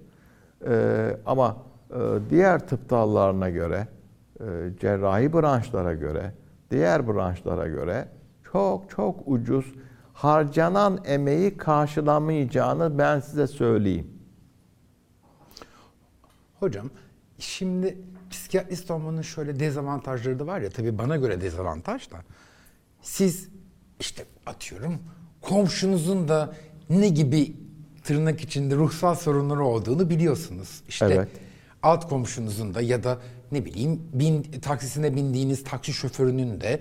Ee, 0.66 1.16
ama 1.26 1.56
e, 1.90 1.98
diğer 2.30 2.66
tıp 2.68 2.90
dallarına 2.90 3.50
göre, 3.50 3.88
e, 4.40 4.44
cerrahi 4.80 5.32
branşlara 5.32 5.94
göre, 5.94 6.32
diğer 6.70 7.08
branşlara 7.08 7.68
göre 7.68 8.08
çok 8.52 8.90
çok 8.90 9.20
ucuz 9.26 9.74
harcanan 10.12 11.00
emeği 11.04 11.56
karşılamayacağını 11.56 12.98
ben 12.98 13.20
size 13.20 13.46
söyleyeyim. 13.46 14.06
Hocam 16.60 16.90
şimdi 17.38 17.98
psikiyatrist 18.30 18.90
olmanın 18.90 19.22
şöyle 19.22 19.60
dezavantajları 19.60 20.38
da 20.38 20.46
var 20.46 20.60
ya 20.60 20.70
tabii 20.70 20.98
bana 20.98 21.16
göre 21.16 21.40
dezavantaj 21.40 22.10
da. 22.10 22.16
Siz 23.02 23.48
işte 24.00 24.24
atıyorum 24.46 24.98
komşunuzun 25.40 26.28
da 26.28 26.54
ne 26.90 27.08
gibi 27.08 27.56
tırnak 28.04 28.40
içinde 28.40 28.74
ruhsal 28.74 29.14
sorunları 29.14 29.64
olduğunu 29.64 30.10
biliyorsunuz. 30.10 30.82
İşte 30.88 31.06
Evet. 31.06 31.28
alt 31.82 32.08
komşunuzun 32.08 32.74
da 32.74 32.80
ya 32.80 33.04
da 33.04 33.18
ne 33.52 33.64
bileyim 33.64 34.00
bin, 34.12 34.42
taksisine 34.42 35.16
bindiğiniz 35.16 35.64
taksi 35.64 35.92
şoförünün 35.92 36.60
de 36.60 36.80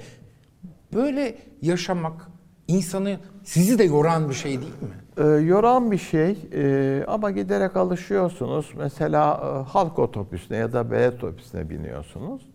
böyle 0.94 1.38
yaşamak 1.62 2.28
insanı 2.68 3.20
sizi 3.44 3.80
de 3.80 3.84
yoran 3.84 4.30
bir 4.30 4.36
şey 4.36 4.52
değil 4.52 4.82
mi? 4.82 4.96
Ee, 5.20 5.24
yoran 5.24 5.92
bir 5.92 5.98
şey 5.98 6.38
ee, 6.54 7.04
ama 7.08 7.32
giderek 7.32 7.78
alışıyorsunuz. 7.78 8.74
Mesela 8.78 9.34
e, 9.34 9.70
halk 9.70 10.00
otobüsüne 10.00 10.58
ya 10.58 10.74
da 10.74 10.92
belediye 10.92 11.10
otobüsüne 11.10 11.70
biniyorsunuz. 11.70 12.50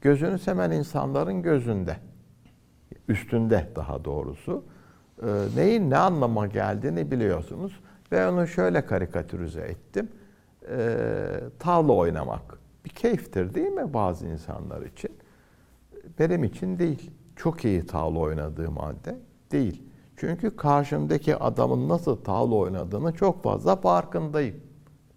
Gözünüz 0.00 0.46
hemen 0.46 0.70
insanların 0.70 1.42
gözünde. 1.42 1.96
Üstünde 3.08 3.68
daha 3.76 4.04
doğrusu. 4.04 4.64
Ee, 5.22 5.26
neyin 5.56 5.90
ne 5.90 5.96
anlama 5.96 6.46
geldiğini 6.46 7.10
biliyorsunuz. 7.10 7.80
Ve 8.12 8.28
onu 8.28 8.46
şöyle 8.46 8.86
karikatürize 8.86 9.60
ettim. 9.60 10.08
Ee, 10.70 11.26
tavla 11.58 11.92
oynamak 11.92 12.58
bir 12.84 12.90
keyiftir 12.90 13.54
değil 13.54 13.72
mi 13.72 13.94
bazı 13.94 14.26
insanlar 14.26 14.82
için? 14.82 15.10
Benim 16.18 16.44
için 16.44 16.78
değil. 16.78 17.10
Çok 17.36 17.64
iyi 17.64 17.86
tavla 17.86 18.18
oynadığım 18.18 18.76
halde 18.76 19.18
değil. 19.52 19.85
Çünkü 20.16 20.56
karşımdaki 20.56 21.36
adamın 21.36 21.88
nasıl 21.88 22.16
tavla 22.16 22.54
oynadığını 22.54 23.14
çok 23.14 23.42
fazla 23.42 23.76
farkındayım. 23.76 24.56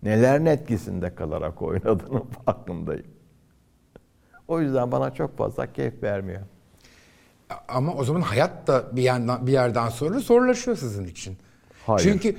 Nelerin 0.03 0.45
etkisinde 0.45 1.15
kalarak 1.15 1.61
oynadığının 1.61 2.25
farkındayım. 2.45 3.07
O 4.47 4.61
yüzden 4.61 4.91
bana 4.91 5.13
çok 5.13 5.37
fazla 5.37 5.73
keyif 5.73 6.03
vermiyor. 6.03 6.41
Ama 7.67 7.93
o 7.93 8.03
zaman 8.03 8.21
hayat 8.21 8.67
da 8.67 8.95
bir 8.95 9.01
yandan 9.01 9.47
bir 9.47 9.51
yerden 9.51 9.89
sonra 9.89 10.19
zorlaşıyor 10.19 10.77
sizin 10.77 11.05
için. 11.05 11.37
Hayır. 11.85 11.99
Çünkü 11.99 12.35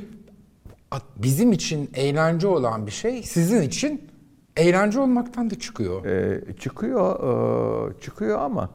bizim 1.17 1.53
için 1.53 1.91
eğlence 1.95 2.47
olan 2.47 2.87
bir 2.87 2.91
şey 2.93 3.23
sizin 3.23 3.63
için 3.63 4.11
eğlence 4.57 5.01
olmaktan 5.01 5.51
da 5.51 5.59
çıkıyor. 5.59 6.05
Ee, 6.05 6.57
çıkıyor, 6.61 7.91
e, 7.91 8.01
çıkıyor 8.01 8.39
ama 8.39 8.71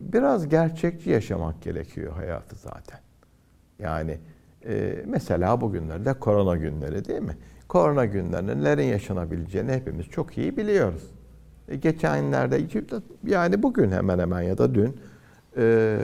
biraz 0.00 0.48
gerçekçi 0.48 1.10
yaşamak 1.10 1.62
gerekiyor 1.62 2.12
hayatı 2.12 2.56
zaten. 2.56 3.00
Yani 3.78 4.18
e, 4.64 5.02
mesela 5.06 5.60
bugünlerde 5.60 6.14
korona 6.14 6.56
günleri 6.56 7.04
değil 7.04 7.22
mi? 7.22 7.36
Korona 7.68 8.04
günlerinde 8.04 8.56
nelerin 8.56 8.86
yaşanabileceğini 8.86 9.72
hepimiz 9.72 10.06
çok 10.06 10.38
iyi 10.38 10.56
biliyoruz. 10.56 11.10
E, 11.68 11.76
geçenlerde 11.76 12.60
yani 13.24 13.62
bugün 13.62 13.90
hemen 13.90 14.18
hemen 14.18 14.42
ya 14.42 14.58
da 14.58 14.74
dün 14.74 15.00
e, 15.56 15.98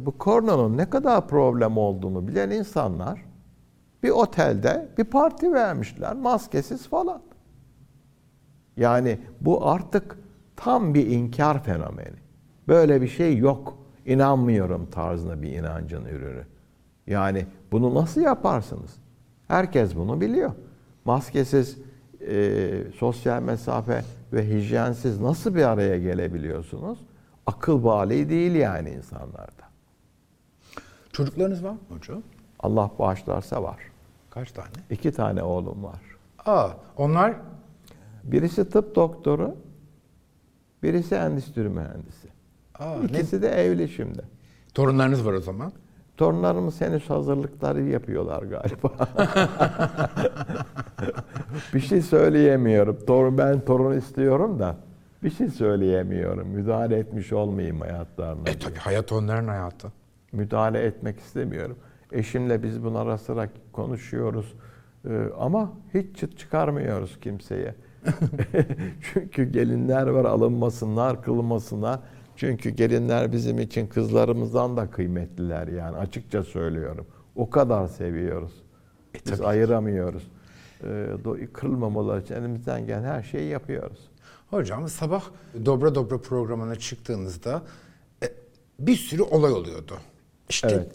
bu 0.00 0.18
koronanın 0.18 0.76
ne 0.76 0.90
kadar 0.90 1.28
problem 1.28 1.76
olduğunu 1.76 2.28
bilen 2.28 2.50
insanlar 2.50 3.24
bir 4.02 4.10
otelde 4.10 4.88
bir 4.98 5.04
parti 5.04 5.52
vermişler 5.52 6.16
maskesiz 6.16 6.88
falan. 6.88 7.22
Yani 8.76 9.18
bu 9.40 9.68
artık 9.68 10.18
tam 10.56 10.94
bir 10.94 11.06
inkar 11.06 11.62
fenomeni. 11.62 12.23
Böyle 12.68 13.02
bir 13.02 13.08
şey 13.08 13.36
yok. 13.38 13.78
İnanmıyorum 14.06 14.86
tarzında 14.90 15.42
bir 15.42 15.52
inancın 15.52 16.04
ürünü. 16.04 16.44
Yani 17.06 17.46
bunu 17.72 17.94
nasıl 17.94 18.20
yaparsınız? 18.20 18.96
Herkes 19.48 19.96
bunu 19.96 20.20
biliyor. 20.20 20.52
Maskesiz, 21.04 21.78
e, 22.20 22.70
sosyal 22.98 23.42
mesafe 23.42 24.04
ve 24.32 24.48
hijyensiz 24.48 25.20
nasıl 25.20 25.54
bir 25.54 25.62
araya 25.62 25.98
gelebiliyorsunuz? 25.98 26.98
Akıl 27.46 27.84
bali 27.84 28.28
değil 28.28 28.54
yani 28.54 28.90
insanlarda. 28.90 29.64
Çocuklarınız 31.12 31.64
var 31.64 31.70
mı 31.70 31.78
hocam? 31.88 32.22
Allah 32.60 32.90
bağışlarsa 32.98 33.62
var. 33.62 33.78
Kaç 34.30 34.52
tane? 34.52 34.68
İki 34.90 35.12
tane 35.12 35.42
oğlum 35.42 35.84
var. 35.84 36.00
Aa, 36.46 36.68
onlar 36.96 37.34
Birisi 38.24 38.70
tıp 38.70 38.96
doktoru, 38.96 39.56
birisi 40.82 41.14
endüstri 41.14 41.68
mühendisi. 41.68 42.28
Aa, 42.78 42.96
ne- 42.98 43.04
İkisi 43.04 43.42
de 43.42 43.48
evli 43.48 43.88
şimdi. 43.88 44.22
torunlarınız 44.74 45.26
var 45.26 45.32
o 45.32 45.40
zaman. 45.40 45.72
Torunlarımız 46.16 46.80
henüz 46.80 47.10
hazırlıkları 47.10 47.82
yapıyorlar 47.82 48.42
galiba. 48.42 48.90
bir 51.74 51.80
şey 51.80 52.02
söyleyemiyorum. 52.02 52.98
Torun 53.06 53.38
ben 53.38 53.60
torun 53.60 53.98
istiyorum 53.98 54.58
da 54.58 54.76
bir 55.22 55.30
şey 55.30 55.48
söyleyemiyorum. 55.48 56.48
Müdahale 56.48 56.96
etmiş 56.98 57.32
olmayayım 57.32 57.80
hayatlarına. 57.80 58.48
E 58.50 58.58
tabii 58.58 58.78
hayat 58.78 59.12
onların 59.12 59.48
hayatı. 59.48 59.92
Müdahale 60.32 60.82
etmek 60.82 61.20
istemiyorum. 61.20 61.76
Eşimle 62.12 62.62
biz 62.62 62.84
bunu 62.84 62.98
ara 62.98 63.18
sıra 63.18 63.48
konuşuyoruz. 63.72 64.54
Ee, 65.08 65.24
ama 65.38 65.72
hiç 65.94 66.16
çıt 66.16 66.38
çıkarmıyoruz 66.38 67.20
kimseye. 67.20 67.74
Çünkü 69.12 69.44
gelinler 69.44 70.06
var 70.06 70.24
alınmasınlar, 70.24 71.22
kılmasınlar. 71.22 72.00
Çünkü 72.36 72.70
gelinler 72.70 73.32
bizim 73.32 73.58
için 73.58 73.86
kızlarımızdan 73.86 74.76
da 74.76 74.90
kıymetliler 74.90 75.68
yani 75.68 75.96
açıkça 75.96 76.42
söylüyorum. 76.42 77.06
O 77.36 77.50
kadar 77.50 77.88
seviyoruz. 77.88 78.52
Biz 79.14 79.22
tabii. 79.22 79.46
ayıramıyoruz. 79.46 80.22
Ee, 80.84 81.46
kırılmamaları 81.52 82.20
için 82.20 82.34
elimizden 82.34 82.86
gelen 82.86 83.04
her 83.04 83.22
şeyi 83.22 83.48
yapıyoruz. 83.50 83.98
Hocam 84.50 84.88
sabah 84.88 85.24
Dobra 85.64 85.94
Dobra 85.94 86.18
programına 86.18 86.76
çıktığınızda 86.76 87.62
e, 88.22 88.32
bir 88.78 88.96
sürü 88.96 89.22
olay 89.22 89.52
oluyordu. 89.52 89.98
İşte 90.48 90.68
Evet. 90.70 90.92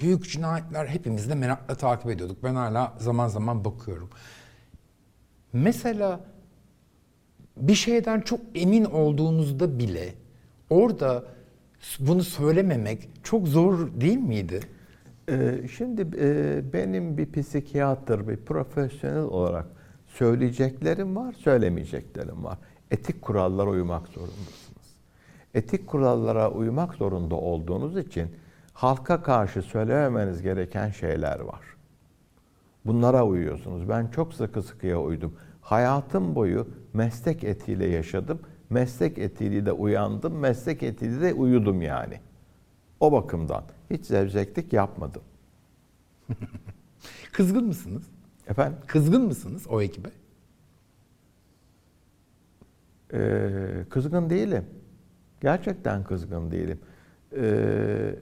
büyük 0.00 0.30
cinayetler 0.30 0.86
hepimiz 0.86 1.30
de 1.30 1.34
merakla 1.34 1.74
takip 1.74 2.10
ediyorduk. 2.10 2.44
Ben 2.44 2.54
hala 2.54 2.94
zaman 2.98 3.28
zaman 3.28 3.64
bakıyorum. 3.64 4.10
Mesela 5.52 6.20
bir 7.56 7.74
şeyden 7.74 8.20
çok 8.20 8.40
emin 8.54 8.84
olduğunuzda 8.84 9.78
bile 9.78 10.14
orada 10.70 11.24
bunu 11.98 12.22
söylememek 12.22 13.08
çok 13.22 13.48
zor 13.48 14.00
değil 14.00 14.18
miydi? 14.18 14.60
Ee, 15.28 15.60
Şimdi 15.76 16.08
e, 16.20 16.62
benim 16.72 17.18
bir 17.18 17.32
psikiyatr, 17.32 18.28
bir 18.28 18.36
profesyonel 18.36 19.22
olarak 19.22 19.66
söyleyeceklerim 20.06 21.16
var, 21.16 21.32
söylemeyeceklerim 21.32 22.44
var. 22.44 22.58
Etik 22.90 23.22
kurallara 23.22 23.70
uymak 23.70 24.08
zorundasınız. 24.08 24.94
Etik 25.54 25.86
kurallara 25.86 26.50
uymak 26.50 26.94
zorunda 26.94 27.34
olduğunuz 27.34 27.96
için 27.96 28.28
halka 28.72 29.22
karşı 29.22 29.62
söylememeniz 29.62 30.42
gereken 30.42 30.90
şeyler 30.90 31.40
var. 31.40 31.60
Bunlara 32.86 33.26
uyuyorsunuz. 33.26 33.88
Ben 33.88 34.06
çok 34.06 34.34
sıkı 34.34 34.62
sıkıya 34.62 35.00
uydum. 35.00 35.34
Hayatım 35.60 36.34
boyu 36.34 36.68
meslek 36.92 37.44
etiğiyle 37.44 37.86
yaşadım. 37.86 38.40
Meslek 38.70 39.18
etiğiyle 39.18 39.66
de 39.66 39.72
uyandım. 39.72 40.38
Meslek 40.38 40.82
etiğiyle 40.82 41.20
de 41.20 41.34
uyudum 41.34 41.82
yani. 41.82 42.20
O 43.00 43.12
bakımdan 43.12 43.64
hiç 43.90 44.06
zevzeklik 44.06 44.72
yapmadım. 44.72 45.22
Kızgın 47.32 47.66
mısınız? 47.66 48.02
Efendim? 48.48 48.78
Kızgın 48.86 49.22
mısınız 49.22 49.66
o 49.68 49.82
ekibe? 49.82 50.08
Ee, 53.12 53.84
kızgın 53.90 54.30
değilim. 54.30 54.64
Gerçekten 55.40 56.04
kızgın 56.04 56.50
değilim. 56.50 56.78
Ee, 57.36 58.14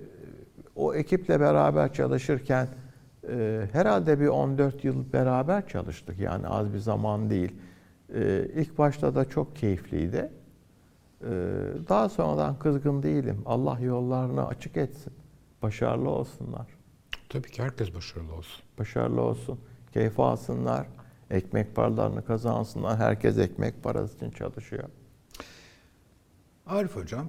o 0.76 0.94
ekiple 0.94 1.40
beraber 1.40 1.92
çalışırken 1.92 2.68
e, 3.28 3.68
herhalde 3.72 4.20
bir 4.20 4.26
14 4.26 4.84
yıl 4.84 5.12
beraber 5.12 5.68
çalıştık. 5.68 6.18
Yani 6.18 6.46
az 6.46 6.72
bir 6.72 6.78
zaman 6.78 7.30
değil. 7.30 7.52
Ee, 8.14 8.48
ilk 8.54 8.78
başta 8.78 9.14
da 9.14 9.24
çok 9.24 9.56
keyifliydi. 9.56 10.30
Ee, 11.22 11.26
daha 11.88 12.08
sonradan 12.08 12.58
kızgın 12.58 13.02
değilim. 13.02 13.42
Allah 13.46 13.78
yollarını 13.80 14.46
açık 14.46 14.76
etsin. 14.76 15.12
Başarılı 15.62 16.10
olsunlar. 16.10 16.66
Tabii 17.28 17.50
ki 17.50 17.62
herkes 17.62 17.94
başarılı 17.94 18.34
olsun. 18.34 18.62
Başarılı 18.78 19.20
olsun. 19.20 19.60
Keyif 19.92 20.20
alsınlar. 20.20 20.86
Ekmek 21.30 21.76
paralarını 21.76 22.24
kazansınlar. 22.24 22.96
Herkes 22.96 23.38
ekmek 23.38 23.82
parası 23.82 24.16
için 24.16 24.30
çalışıyor. 24.30 24.84
Arif 26.66 26.96
Hocam, 26.96 27.28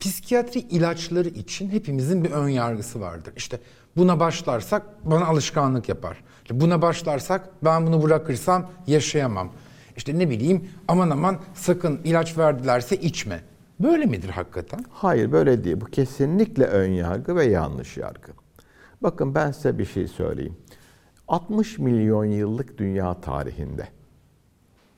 psikiyatri 0.00 0.60
ilaçları 0.60 1.28
için 1.28 1.70
hepimizin 1.70 2.24
bir 2.24 2.30
ön 2.30 2.48
yargısı 2.48 3.00
vardır. 3.00 3.32
İşte 3.36 3.60
buna 3.96 4.20
başlarsak 4.20 5.10
bana 5.10 5.26
alışkanlık 5.26 5.88
yapar. 5.88 6.24
İşte 6.42 6.60
buna 6.60 6.82
başlarsak 6.82 7.48
ben 7.64 7.86
bunu 7.86 8.02
bırakırsam 8.02 8.70
yaşayamam. 8.86 9.52
İşte 9.98 10.18
ne 10.18 10.30
bileyim 10.30 10.68
aman 10.88 11.10
aman 11.10 11.38
sakın 11.54 12.00
ilaç 12.04 12.38
verdilerse 12.38 12.96
içme. 12.96 13.40
Böyle 13.80 14.06
midir 14.06 14.28
hakikaten? 14.28 14.84
Hayır 14.90 15.32
böyle 15.32 15.64
değil. 15.64 15.80
Bu 15.80 15.84
kesinlikle 15.84 16.64
ön 16.64 16.90
yargı 16.90 17.36
ve 17.36 17.44
yanlış 17.44 17.96
yargı. 17.96 18.32
Bakın 19.02 19.34
ben 19.34 19.52
size 19.52 19.78
bir 19.78 19.84
şey 19.84 20.08
söyleyeyim. 20.08 20.56
60 21.28 21.78
milyon 21.78 22.24
yıllık 22.24 22.78
dünya 22.78 23.20
tarihinde 23.20 23.88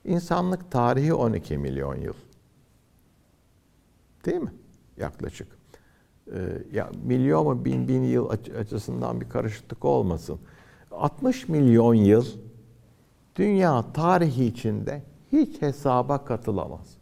insanlık 0.05 0.71
tarihi 0.71 1.15
12 1.15 1.59
milyon 1.59 1.95
yıl. 1.97 2.15
Değil 4.25 4.41
mi? 4.41 4.53
Yaklaşık. 4.97 5.49
Ee, 6.33 6.39
ya 6.73 6.91
milyon 7.05 7.45
mu 7.47 7.65
bin 7.65 7.89
bin 7.89 8.03
yıl 8.03 8.31
aç- 8.31 8.51
açısından 8.51 9.21
bir 9.21 9.29
karışıklık 9.29 9.85
olmasın. 9.85 10.41
60 10.91 11.49
milyon 11.49 11.95
yıl 11.95 12.27
dünya 13.41 13.93
tarihi 13.93 14.45
içinde 14.45 15.03
hiç 15.33 15.63
hesaba 15.63 16.25
katılamaz. 16.25 16.97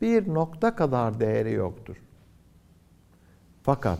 Bir 0.00 0.34
nokta 0.34 0.76
kadar 0.76 1.20
değeri 1.20 1.52
yoktur. 1.52 1.96
Fakat 3.62 3.98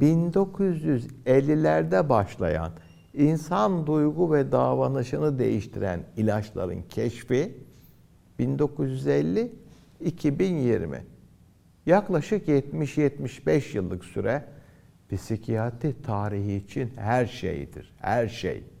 1950'lerde 0.00 2.08
başlayan 2.08 2.72
insan 3.14 3.86
duygu 3.86 4.32
ve 4.32 4.52
davranışını 4.52 5.38
değiştiren 5.38 6.00
ilaçların 6.16 6.82
keşfi 6.82 7.58
1950-2020 8.40 11.00
yaklaşık 11.86 12.48
70-75 12.48 13.76
yıllık 13.76 14.04
süre 14.04 14.44
psikiyatri 15.10 16.02
tarihi 16.02 16.56
için 16.56 16.92
her 16.96 17.26
şeydir. 17.26 17.94
Her 17.96 18.28
şey. 18.28 18.77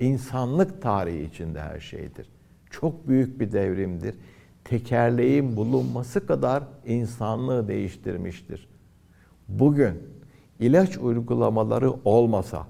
İnsanlık 0.00 0.82
tarihi 0.82 1.22
için 1.22 1.54
de 1.54 1.60
her 1.60 1.80
şeydir. 1.80 2.28
Çok 2.70 3.08
büyük 3.08 3.40
bir 3.40 3.52
devrimdir. 3.52 4.14
Tekerleğin 4.64 5.56
bulunması 5.56 6.26
kadar 6.26 6.64
insanlığı 6.86 7.68
değiştirmiştir. 7.68 8.68
Bugün 9.48 10.02
ilaç 10.58 10.98
uygulamaları 10.98 11.92
olmasa 12.04 12.66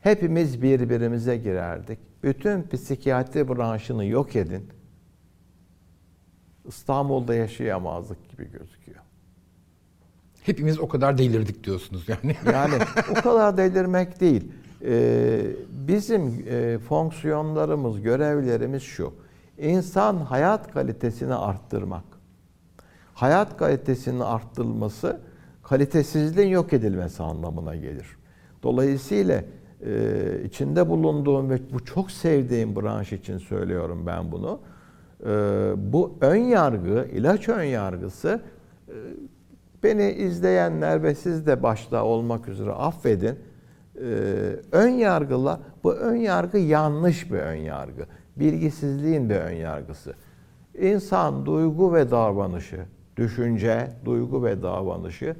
hepimiz 0.00 0.62
birbirimize 0.62 1.36
girerdik. 1.36 1.98
Bütün 2.22 2.68
psikiyatri 2.68 3.48
branşını 3.48 4.04
yok 4.04 4.36
edin. 4.36 4.68
İstanbul'da 6.64 7.34
yaşayamazdık 7.34 8.30
gibi 8.30 8.50
gözüküyor. 8.50 9.00
Hepimiz 10.42 10.78
o 10.78 10.88
kadar 10.88 11.18
delirdik 11.18 11.64
diyorsunuz 11.64 12.08
yani. 12.08 12.36
Yani 12.52 12.74
o 13.10 13.14
kadar 13.14 13.56
delirmek 13.56 14.20
değil. 14.20 14.52
Ee, 14.84 15.42
bizim 15.70 16.44
e, 16.48 16.78
fonksiyonlarımız, 16.78 18.00
görevlerimiz 18.00 18.82
şu. 18.82 19.12
İnsan 19.58 20.16
hayat 20.16 20.72
kalitesini 20.72 21.34
arttırmak. 21.34 22.04
Hayat 23.14 23.56
kalitesinin 23.56 24.20
arttırılması 24.20 25.20
kalitesizliğin 25.62 26.48
yok 26.48 26.72
edilmesi 26.72 27.22
anlamına 27.22 27.76
gelir. 27.76 28.06
Dolayısıyla 28.62 29.42
e, 29.86 30.42
içinde 30.44 30.88
bulunduğum 30.88 31.50
ve 31.50 31.58
bu 31.72 31.84
çok 31.84 32.10
sevdiğim 32.10 32.76
branş 32.76 33.12
için 33.12 33.38
söylüyorum 33.38 34.06
ben 34.06 34.32
bunu. 34.32 34.60
E, 35.26 35.28
bu 35.92 36.14
ön 36.20 36.36
yargı, 36.36 37.08
ilaç 37.12 37.48
ön 37.48 37.62
yargısı 37.62 38.40
e, 38.88 38.94
beni 39.82 40.10
izleyenler 40.10 41.02
ve 41.02 41.14
siz 41.14 41.46
de 41.46 41.62
başta 41.62 42.04
olmak 42.04 42.48
üzere 42.48 42.70
affedin. 42.70 43.38
Ee, 44.00 44.56
ön 44.72 44.88
yargıla 44.88 45.60
bu 45.84 45.92
ön 45.94 46.16
yargı 46.16 46.58
yanlış 46.58 47.32
bir 47.32 47.38
ön 47.38 47.54
yargı. 47.54 48.06
Bilgisizliğin 48.36 49.30
bir 49.30 49.36
ön 49.36 49.52
yargısı. 49.56 50.14
İnsan 50.78 51.46
duygu 51.46 51.94
ve 51.94 52.10
davranışı, 52.10 52.84
düşünce, 53.16 53.90
duygu 54.04 54.44
ve 54.44 54.62
davranışı 54.62 55.36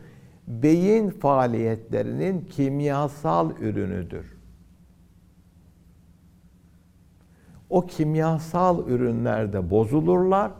beyin 0.46 1.10
faaliyetlerinin 1.10 2.40
kimyasal 2.40 3.50
ürünüdür. 3.60 4.36
O 7.70 7.86
kimyasal 7.86 8.88
ürünlerde 8.88 9.70
bozulurlar. 9.70 10.52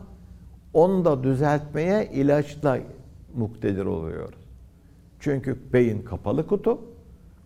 Onu 0.75 1.05
da 1.05 1.25
düzeltmeye 1.25 2.11
ilaçla 2.13 2.79
muktedir 3.35 3.85
oluyoruz. 3.85 4.39
Çünkü 5.21 5.73
beyin 5.73 6.03
kapalı 6.03 6.47
kutu. 6.47 6.81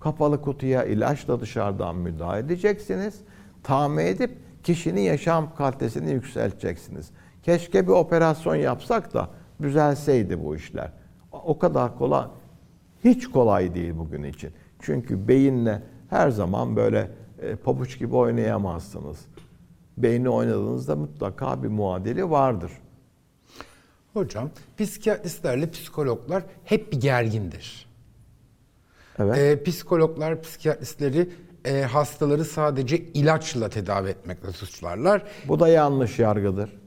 Kapalı 0.00 0.42
kutuya 0.42 0.84
ilaçla 0.84 1.40
dışarıdan 1.40 1.96
müdahale 1.96 2.40
edeceksiniz. 2.40 3.20
Tamir 3.62 4.04
edip 4.04 4.38
kişinin 4.62 5.00
yaşam 5.00 5.54
kalitesini 5.54 6.12
yükselteceksiniz. 6.12 7.10
Keşke 7.42 7.86
bir 7.86 7.92
operasyon 7.92 8.54
yapsak 8.54 9.14
da 9.14 9.28
düzelseydi 9.62 10.44
bu 10.44 10.56
işler. 10.56 10.92
O 11.32 11.58
kadar 11.58 11.98
kolay, 11.98 12.26
hiç 13.04 13.30
kolay 13.30 13.74
değil 13.74 13.92
bugün 13.98 14.22
için. 14.22 14.50
Çünkü 14.80 15.28
beyinle 15.28 15.82
her 16.10 16.30
zaman 16.30 16.76
böyle 16.76 17.10
e, 17.42 17.56
pabuç 17.56 17.98
gibi 17.98 18.16
oynayamazsınız. 18.16 19.18
Beyni 19.98 20.28
oynadığınızda 20.28 20.96
mutlaka 20.96 21.62
bir 21.62 21.68
muadili 21.68 22.30
vardır. 22.30 22.72
Hocam, 24.12 24.50
psikiyatristlerle 24.78 25.70
psikologlar 25.70 26.42
hep 26.64 26.92
bir 26.92 27.00
gergindir. 27.00 27.89
Evet. 29.20 29.38
Ee, 29.38 29.62
psikologlar, 29.62 30.42
psikiyatristleri 30.42 31.30
e, 31.64 31.82
hastaları 31.82 32.44
sadece 32.44 32.98
ilaçla 32.98 33.68
tedavi 33.68 34.08
etmekle 34.08 34.52
suçlarlar. 34.52 35.22
Bu 35.48 35.60
da 35.60 35.68
yanlış 35.68 36.18
yargıdır. 36.18 36.80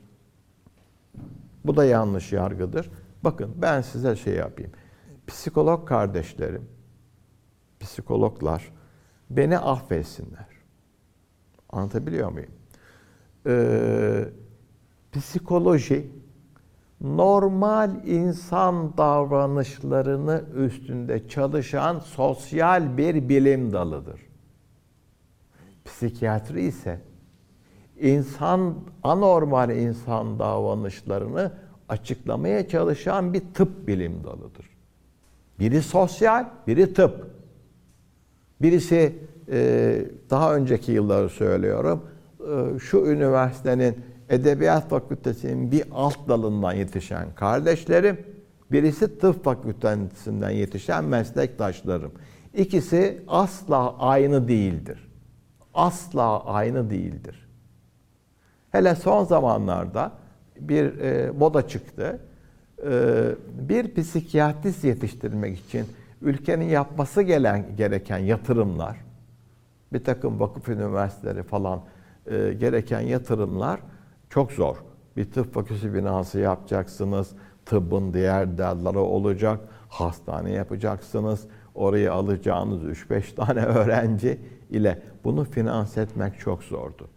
Bu 1.65 1.75
da 1.77 1.85
yanlış 1.85 2.31
yargıdır. 2.31 2.89
Bakın 3.23 3.53
ben 3.55 3.81
size 3.81 4.15
şey 4.15 4.33
yapayım. 4.33 4.71
Psikolog 5.27 5.87
kardeşlerim, 5.87 6.65
psikologlar 7.79 8.71
beni 9.29 9.57
affetsinler. 9.57 10.47
Anlatabiliyor 11.69 12.31
muyum? 12.31 12.51
Ee, 13.47 14.25
psikoloji 15.11 16.11
normal 17.03 17.91
insan 18.05 18.97
davranışlarını 18.97 20.43
üstünde 20.55 21.27
çalışan 21.27 21.99
sosyal 21.99 22.97
bir 22.97 23.29
bilim 23.29 23.73
dalıdır. 23.73 24.21
Psikiyatri 25.85 26.61
ise 26.61 26.99
insan 27.99 28.75
anormal 29.03 29.69
insan 29.69 30.39
davranışlarını 30.39 31.51
açıklamaya 31.89 32.67
çalışan 32.67 33.33
bir 33.33 33.41
tıp 33.53 33.87
bilim 33.87 34.23
dalıdır. 34.23 34.69
Biri 35.59 35.81
sosyal, 35.81 36.45
biri 36.67 36.93
tıp. 36.93 37.33
Birisi 38.61 39.15
e, 39.51 40.05
daha 40.29 40.55
önceki 40.55 40.91
yılları 40.91 41.29
söylüyorum. 41.29 42.05
e, 42.39 42.79
Şu 42.79 42.97
üniversitenin 42.97 44.12
Edebiyat 44.29 44.89
Fakültesi'nin 44.89 45.71
bir 45.71 45.83
alt 45.91 46.27
dalından 46.27 46.73
yetişen 46.73 47.35
kardeşlerim, 47.35 48.17
birisi 48.71 49.19
tıp 49.19 49.43
fakültesinden 49.43 50.49
yetişen 50.49 51.05
meslektaşlarım. 51.05 52.11
İkisi 52.53 53.23
asla 53.27 53.97
aynı 53.97 54.47
değildir. 54.47 55.09
Asla 55.73 56.45
aynı 56.45 56.89
değildir. 56.89 57.49
Hele 58.71 58.95
son 58.95 59.23
zamanlarda 59.23 60.11
bir 60.59 60.99
e, 60.99 61.31
moda 61.31 61.67
çıktı. 61.67 62.19
Ee, 62.85 63.35
bir 63.53 63.95
psikiyatrist 63.95 64.83
yetiştirmek 64.83 65.59
için 65.59 65.85
ülkenin 66.21 66.65
yapması 66.65 67.21
gelen 67.21 67.75
gereken 67.77 68.17
yatırımlar, 68.17 68.97
bir 69.93 70.03
takım 70.03 70.39
vakıf 70.39 70.69
üniversiteleri 70.69 71.43
falan 71.43 71.81
e, 72.27 72.53
gereken 72.53 72.99
yatırımlar 72.99 73.79
çok 74.33 74.51
zor. 74.51 74.77
Bir 75.17 75.31
tıp 75.31 75.53
fakültesi 75.53 75.93
binası 75.93 76.39
yapacaksınız, 76.39 77.31
tıbbın 77.65 78.13
diğer 78.13 78.57
dalları 78.57 78.99
olacak, 78.99 79.59
hastane 79.89 80.51
yapacaksınız, 80.51 81.47
oraya 81.75 82.13
alacağınız 82.13 82.83
3-5 82.83 83.35
tane 83.45 83.65
öğrenci 83.65 84.39
ile 84.69 85.01
bunu 85.23 85.43
finanse 85.43 86.01
etmek 86.01 86.39
çok 86.39 86.63
zordu. 86.63 87.07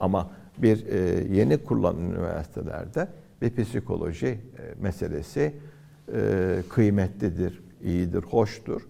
Ama 0.00 0.30
bir 0.58 0.86
e, 0.86 0.98
yeni 1.34 1.64
kurulan 1.64 1.96
üniversitelerde 1.96 3.08
bir 3.42 3.64
psikoloji 3.64 4.26
e, 4.26 4.40
meselesi 4.80 5.54
e, 6.14 6.62
kıymetlidir, 6.68 7.62
iyidir, 7.82 8.22
hoştur. 8.22 8.82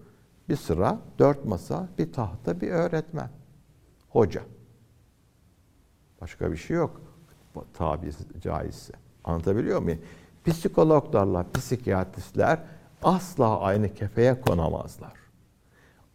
Bir 0.49 0.55
sıra, 0.55 0.99
dört 1.19 1.45
masa, 1.45 1.89
bir 1.97 2.13
tahta, 2.13 2.61
bir 2.61 2.69
öğretmen, 2.69 3.29
hoca. 4.09 4.41
Başka 6.21 6.51
bir 6.51 6.57
şey 6.57 6.77
yok 6.77 7.04
tabi 7.73 8.11
caizse. 8.41 8.93
Anlatabiliyor 9.23 9.81
muyum? 9.81 9.99
Psikologlarla 10.45 11.45
psikiyatristler 11.53 12.59
asla 13.03 13.59
aynı 13.59 13.93
kefeye 13.93 14.41
konamazlar. 14.41 15.13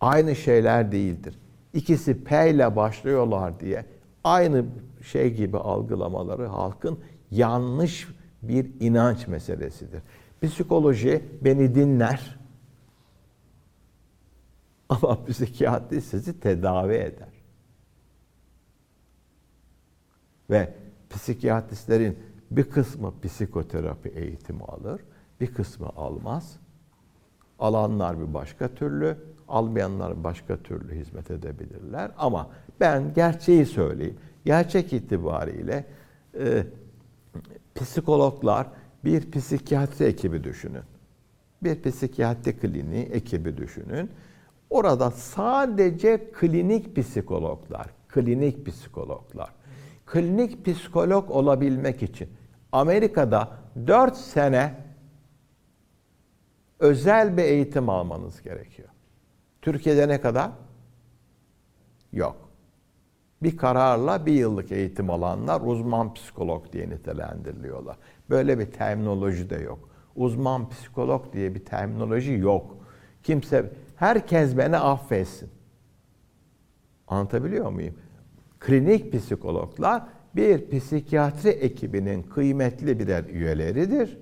Aynı 0.00 0.36
şeyler 0.36 0.92
değildir. 0.92 1.38
İkisi 1.72 2.24
P 2.24 2.50
ile 2.50 2.76
başlıyorlar 2.76 3.60
diye 3.60 3.84
aynı 4.24 4.64
şey 5.02 5.34
gibi 5.34 5.58
algılamaları 5.58 6.46
halkın 6.46 6.98
yanlış 7.30 8.08
bir 8.42 8.70
inanç 8.80 9.26
meselesidir. 9.26 10.02
Psikoloji 10.42 11.24
beni 11.40 11.74
dinler 11.74 12.38
ama 14.88 15.24
psikiyatri 15.24 16.02
sizi 16.02 16.40
tedavi 16.40 16.94
eder. 16.94 17.28
Ve 20.50 20.74
psikiyatristlerin 21.10 22.18
bir 22.50 22.64
kısmı 22.64 23.12
psikoterapi 23.22 24.08
eğitimi 24.08 24.64
alır, 24.64 25.00
bir 25.40 25.54
kısmı 25.54 25.88
almaz. 25.88 26.56
Alanlar 27.58 28.20
bir 28.20 28.34
başka 28.34 28.68
türlü, 28.74 29.16
almayanlar 29.48 30.24
başka 30.24 30.56
türlü 30.56 30.94
hizmet 30.94 31.30
edebilirler. 31.30 32.10
Ama 32.18 32.50
ben 32.80 33.14
gerçeği 33.14 33.66
söyleyeyim. 33.66 34.16
Gerçek 34.44 34.92
itibariyle 34.92 35.84
e, 36.38 36.66
psikologlar 37.74 38.66
bir 39.04 39.30
psikiyatri 39.30 40.04
ekibi 40.04 40.44
düşünün. 40.44 40.82
Bir 41.62 41.82
psikiyatri 41.82 42.56
kliniği 42.56 43.04
ekibi 43.04 43.56
düşünün. 43.56 44.10
Orada 44.70 45.10
sadece 45.10 46.30
klinik 46.32 46.96
psikologlar, 46.96 47.86
klinik 48.08 48.66
psikologlar. 48.66 49.59
Klinik 50.12 50.66
psikolog 50.66 51.30
olabilmek 51.30 52.02
için 52.02 52.28
Amerika'da 52.72 53.48
4 53.86 54.16
sene 54.16 54.74
özel 56.78 57.36
bir 57.36 57.42
eğitim 57.42 57.88
almanız 57.88 58.42
gerekiyor. 58.42 58.88
Türkiye'de 59.62 60.08
ne 60.08 60.20
kadar? 60.20 60.50
Yok. 62.12 62.50
Bir 63.42 63.56
kararla 63.56 64.26
bir 64.26 64.32
yıllık 64.32 64.72
eğitim 64.72 65.10
alanlar 65.10 65.60
uzman 65.60 66.14
psikolog 66.14 66.72
diye 66.72 66.90
nitelendiriliyorlar. 66.90 67.96
Böyle 68.30 68.58
bir 68.58 68.72
terminoloji 68.72 69.50
de 69.50 69.56
yok. 69.56 69.88
Uzman 70.16 70.68
psikolog 70.68 71.32
diye 71.32 71.54
bir 71.54 71.64
terminoloji 71.64 72.32
yok. 72.32 72.76
Kimse, 73.22 73.72
herkes 73.96 74.56
beni 74.56 74.76
affetsin. 74.76 75.50
Anlatabiliyor 77.06 77.70
muyum? 77.70 77.94
Klinik 78.60 79.12
psikologlar 79.12 80.02
bir 80.36 80.70
psikiyatri 80.70 81.48
ekibinin 81.48 82.22
kıymetli 82.22 82.98
birer 82.98 83.24
üyeleridir. 83.24 84.18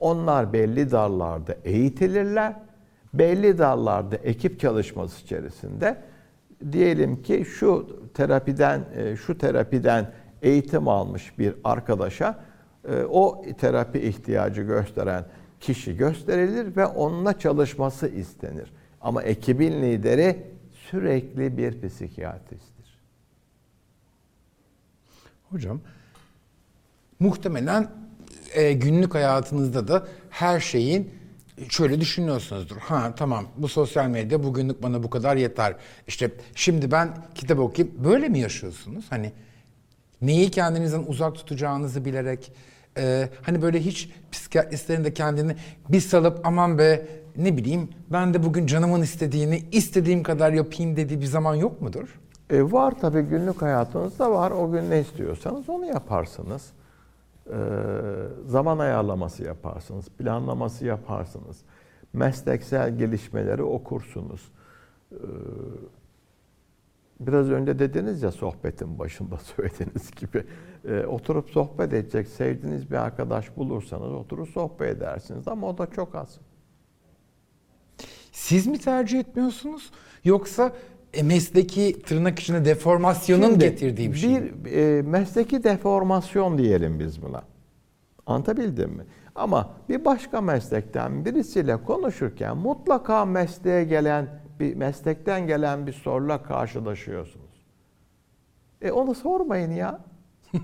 Onlar 0.00 0.52
belli 0.52 0.90
dallarda 0.90 1.56
eğitilirler. 1.64 2.56
Belli 3.14 3.58
dallarda 3.58 4.16
ekip 4.16 4.60
çalışması 4.60 5.22
içerisinde 5.22 5.96
diyelim 6.72 7.22
ki 7.22 7.44
şu 7.44 8.00
terapiden 8.14 8.84
e, 8.96 9.16
şu 9.16 9.38
terapiden 9.38 10.12
eğitim 10.42 10.88
almış 10.88 11.38
bir 11.38 11.54
arkadaşa 11.64 12.38
e, 12.88 13.02
o 13.02 13.44
terapi 13.60 13.98
ihtiyacı 13.98 14.62
gösteren 14.62 15.24
kişi 15.60 15.96
gösterilir 15.96 16.76
ve 16.76 16.86
onunla 16.86 17.38
çalışması 17.38 18.08
istenir. 18.08 18.72
Ama 19.00 19.22
ekibin 19.22 19.82
lideri 19.82 20.36
sürekli 20.72 21.56
bir 21.56 21.88
psikiyatristtir. 21.88 22.75
Hocam 25.50 25.80
muhtemelen 27.20 27.90
e, 28.54 28.72
günlük 28.72 29.14
hayatınızda 29.14 29.88
da 29.88 30.06
her 30.30 30.60
şeyin 30.60 31.10
şöyle 31.68 32.00
düşünüyorsunuzdur. 32.00 32.76
Ha 32.76 33.14
tamam 33.16 33.46
bu 33.56 33.68
sosyal 33.68 34.08
medya 34.08 34.42
bugünlük 34.42 34.82
bana 34.82 35.02
bu 35.02 35.10
kadar 35.10 35.36
yeter. 35.36 35.76
İşte 36.08 36.30
şimdi 36.54 36.90
ben 36.90 37.16
kitap 37.34 37.58
okuyayım. 37.58 38.04
Böyle 38.04 38.28
mi 38.28 38.38
yaşıyorsunuz? 38.38 39.04
Hani 39.10 39.32
neyi 40.22 40.50
kendinizden 40.50 41.04
uzak 41.06 41.34
tutacağınızı 41.34 42.04
bilerek 42.04 42.52
e, 42.98 43.28
hani 43.42 43.62
böyle 43.62 43.80
hiç 43.80 44.10
psikiyatristlerin 44.32 45.04
de 45.04 45.14
kendini 45.14 45.56
bir 45.88 46.00
salıp 46.00 46.46
aman 46.46 46.78
be 46.78 47.06
ne 47.36 47.56
bileyim 47.56 47.88
ben 48.12 48.34
de 48.34 48.42
bugün 48.42 48.66
canımın 48.66 49.02
istediğini 49.02 49.62
istediğim 49.72 50.22
kadar 50.22 50.52
yapayım 50.52 50.96
dediği 50.96 51.20
bir 51.20 51.26
zaman 51.26 51.54
yok 51.54 51.82
mudur? 51.82 52.08
E, 52.50 52.72
var 52.72 53.00
tabii 53.00 53.22
günlük 53.22 53.62
hayatınızda 53.62 54.30
var. 54.30 54.50
O 54.50 54.70
gün 54.70 54.90
ne 54.90 55.00
istiyorsanız 55.00 55.68
onu 55.68 55.86
yaparsınız. 55.86 56.72
E, 57.50 57.58
zaman 58.46 58.78
ayarlaması 58.78 59.44
yaparsınız, 59.44 60.08
planlaması 60.08 60.86
yaparsınız. 60.86 61.62
Mesleksel 62.12 62.98
gelişmeleri 62.98 63.62
okursunuz. 63.62 64.52
E, 65.12 65.18
biraz 67.20 67.50
önce 67.50 67.78
dediniz 67.78 68.22
ya 68.22 68.32
sohbetin 68.32 68.98
başında 68.98 69.38
söylediğiniz 69.56 70.10
gibi. 70.10 70.44
E, 70.84 71.06
oturup 71.06 71.50
sohbet 71.50 71.92
edecek, 71.92 72.28
sevdiğiniz 72.28 72.90
bir 72.90 72.96
arkadaş 72.96 73.56
bulursanız 73.56 74.12
oturup 74.12 74.48
sohbet 74.48 74.96
edersiniz 74.96 75.48
ama 75.48 75.68
o 75.68 75.78
da 75.78 75.86
çok 75.86 76.14
az. 76.14 76.38
Siz 78.32 78.66
mi 78.66 78.78
tercih 78.78 79.20
etmiyorsunuz 79.20 79.90
yoksa 80.24 80.72
mesleki 81.22 82.02
tırnak 82.02 82.38
içinde 82.38 82.64
deformasyonun 82.64 83.42
Şimdi, 83.42 83.58
getirdiği 83.58 84.12
bir 84.12 84.18
şey. 84.18 84.64
Bir 84.64 84.72
e, 84.72 85.02
mesleki 85.02 85.64
deformasyon 85.64 86.58
diyelim 86.58 87.00
biz 87.00 87.22
buna. 87.22 87.42
Anlatabildim 88.26 88.90
mi? 88.90 89.04
Ama 89.34 89.70
bir 89.88 90.04
başka 90.04 90.40
meslekten 90.40 91.24
birisiyle 91.24 91.76
konuşurken 91.76 92.56
mutlaka 92.56 93.24
mesleğe 93.24 93.84
gelen 93.84 94.28
bir 94.60 94.74
meslekten 94.74 95.46
gelen 95.46 95.86
bir 95.86 95.92
soruyla 95.92 96.42
karşılaşıyorsunuz. 96.42 97.46
E 98.82 98.90
onu 98.92 99.14
sormayın 99.14 99.70
ya. 99.70 100.00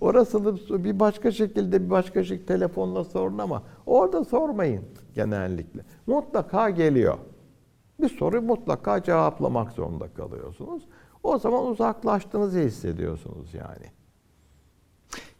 Orasını 0.00 0.84
bir 0.84 1.00
başka 1.00 1.32
şekilde 1.32 1.84
bir 1.84 1.90
başka 1.90 2.24
şekilde 2.24 2.46
telefonla 2.46 3.04
sorun 3.04 3.38
ama 3.38 3.62
orada 3.86 4.24
sormayın 4.24 4.84
genellikle. 5.14 5.80
Mutlaka 6.06 6.70
geliyor. 6.70 7.18
Bir 8.02 8.08
soru 8.08 8.42
mutlaka 8.42 9.02
cevaplamak 9.02 9.72
zorunda 9.72 10.14
kalıyorsunuz. 10.14 10.82
O 11.22 11.38
zaman 11.38 11.66
uzaklaştığınızı 11.66 12.58
hissediyorsunuz 12.58 13.54
yani. 13.54 13.86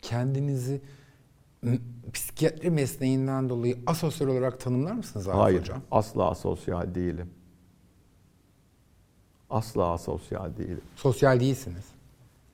Kendinizi 0.02 0.80
psikiyatri 2.12 2.70
mesleğinden 2.70 3.48
dolayı 3.48 3.78
asosyal 3.86 4.28
olarak 4.28 4.60
tanımlar 4.60 4.92
mısınız 4.92 5.28
Arif 5.28 5.40
Hayır, 5.40 5.60
Hocam? 5.60 5.82
asla 5.90 6.30
asosyal 6.30 6.94
değilim. 6.94 7.30
Asla 9.50 9.92
asosyal 9.92 10.56
değilim. 10.56 10.80
Sosyal 10.96 11.40
değilsiniz. 11.40 11.84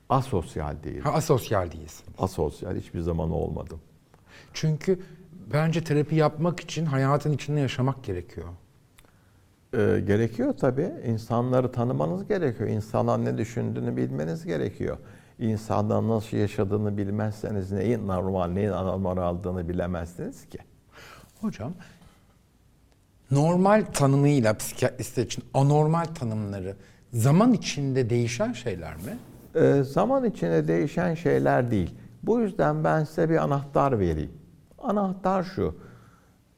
Asosyal 0.09 0.83
değilim. 0.83 1.03
Ha, 1.03 1.12
asosyal 1.12 1.73
değilsiniz. 1.73 2.15
Asosyal 2.19 2.77
hiçbir 2.77 3.01
zaman 3.01 3.31
olmadım. 3.31 3.81
Çünkü 4.53 5.01
bence 5.53 5.85
terapi 5.85 6.15
yapmak 6.17 6.61
için 6.61 6.87
hayatın 6.87 7.33
içinde 7.33 7.61
yaşamak 7.61 8.05
gerekiyor. 8.05 8.49
Ee, 9.74 10.02
gerekiyor 10.06 10.54
tabii. 10.61 10.92
İnsanları 11.06 11.72
tanımanız 11.72 12.28
gerekiyor. 12.28 12.68
İnsanlar 12.68 13.24
ne 13.24 13.38
düşündüğünü 13.38 13.96
bilmeniz 13.96 14.44
gerekiyor. 14.44 14.96
İnsanların 15.38 16.08
nasıl 16.08 16.37
yaşadığını 16.37 16.96
bilmezseniz 16.96 17.72
neyin 17.72 18.08
normal, 18.08 18.48
neyin 18.48 18.70
anormal 18.70 19.16
aldığını 19.16 19.68
bilemezsiniz 19.68 20.48
ki. 20.48 20.58
Hocam, 21.40 21.72
normal 23.30 23.85
tanımıyla 23.92 24.54
psikiyatristler 24.54 25.24
için 25.24 25.44
anormal 25.54 26.04
tanımları 26.04 26.76
zaman 27.12 27.52
içinde 27.52 28.11
değişen 28.11 28.52
şeyler 28.52 28.94
mi? 28.96 29.18
Ee, 29.54 29.82
zaman 29.82 30.24
içinde 30.24 30.68
değişen 30.68 31.14
şeyler 31.14 31.70
değil. 31.70 31.94
Bu 32.22 32.40
yüzden 32.40 32.85
ben 32.85 33.04
size 33.04 33.30
bir 33.30 33.37
anahtar 33.37 33.98
vereyim. 33.98 34.32
Anahtar 34.78 35.42
şu. 35.42 35.74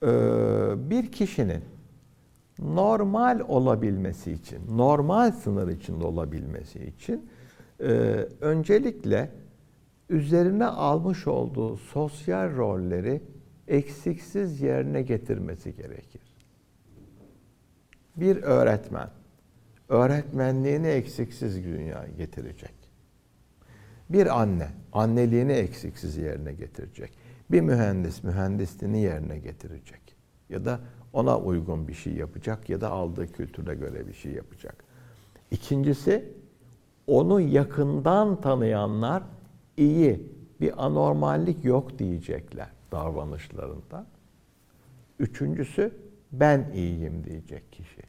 Ee, 0.03 0.07
bir 0.91 1.13
kişinin 1.13 1.74
normal 2.59 3.41
olabilmesi 3.49 4.33
için, 4.33 4.59
normal 4.77 5.33
sınır 5.33 5.69
içinde 5.69 6.05
olabilmesi 6.05 6.85
için 6.85 7.29
e, 7.81 7.87
öncelikle 8.41 9.31
üzerine 10.09 10.67
almış 10.67 11.27
olduğu 11.27 11.77
sosyal 11.77 12.57
rolleri 12.57 13.23
eksiksiz 13.69 14.61
yerine 14.61 15.03
getirmesi 15.03 15.77
gerekir. 15.77 16.23
Bir 18.17 18.37
öğretmen, 18.43 19.11
öğretmenliğini 19.89 20.87
eksiksiz 20.87 21.65
dünyaya 21.65 22.09
getirecek. 22.19 22.75
Bir 24.11 24.41
anne, 24.41 24.69
anneliğini 24.93 25.53
eksiksiz 25.53 26.17
yerine 26.17 26.53
getirecek. 26.53 27.19
Bir 27.51 27.61
mühendis, 27.61 28.25
mühendisliğini 28.25 29.01
yerine 29.01 29.39
getirecek. 29.39 30.17
Ya 30.49 30.65
da 30.65 30.81
ona 31.15 31.39
uygun 31.39 31.89
bir 31.89 31.95
şey 31.95 32.13
yapacak 32.13 32.71
ya 32.71 32.81
da 32.81 32.91
aldığı 32.91 33.33
kültüre 33.33 33.75
göre 33.75 34.09
bir 34.09 34.13
şey 34.13 34.33
yapacak. 34.33 34.85
İkincisi, 35.51 36.33
onu 37.07 37.41
yakından 37.41 38.41
tanıyanlar 38.41 39.23
iyi, 39.77 40.33
bir 40.61 40.85
anormallik 40.85 41.65
yok 41.65 41.99
diyecekler 41.99 42.69
davranışlarında. 42.93 44.07
Üçüncüsü, 45.19 45.93
ben 46.33 46.71
iyiyim 46.75 47.25
diyecek 47.25 47.73
kişi. 47.73 48.03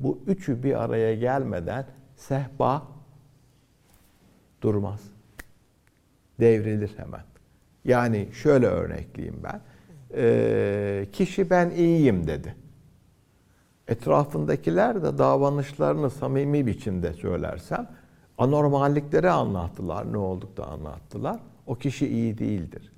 Bu 0.00 0.18
üçü 0.26 0.62
bir 0.62 0.84
araya 0.84 1.14
gelmeden 1.14 1.86
sehpa 2.16 2.86
durmaz. 4.62 5.00
Devrilir 6.40 6.90
hemen. 6.96 7.22
Yani 7.84 8.28
şöyle 8.32 8.66
örnekleyeyim 8.66 9.40
ben. 9.44 9.60
Ee, 10.14 11.06
kişi 11.12 11.50
ben 11.50 11.70
iyiyim 11.70 12.26
dedi. 12.26 12.54
Etrafındakiler 13.88 15.02
de 15.02 15.18
davranışlarını 15.18 16.10
samimi 16.10 16.66
biçimde 16.66 17.12
söylersem 17.12 17.90
anormallikleri 18.38 19.30
anlattılar. 19.30 20.12
Ne 20.12 20.16
olduk 20.16 20.56
da 20.56 20.66
anlattılar. 20.66 21.40
O 21.66 21.74
kişi 21.74 22.08
iyi 22.08 22.38
değildir. 22.38 22.92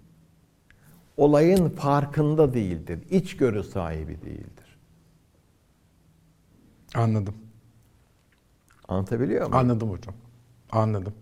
Olayın 1.17 1.69
farkında 1.69 2.55
değildir. 2.55 2.99
İçgörü 3.11 3.65
sahibi 3.65 4.23
değildir. 4.23 4.79
Anladım. 6.95 7.35
Anlatabiliyor 8.89 9.41
muyum? 9.41 9.55
Anladım 9.57 9.91
hocam. 9.91 10.15
Anladım. 10.73 11.15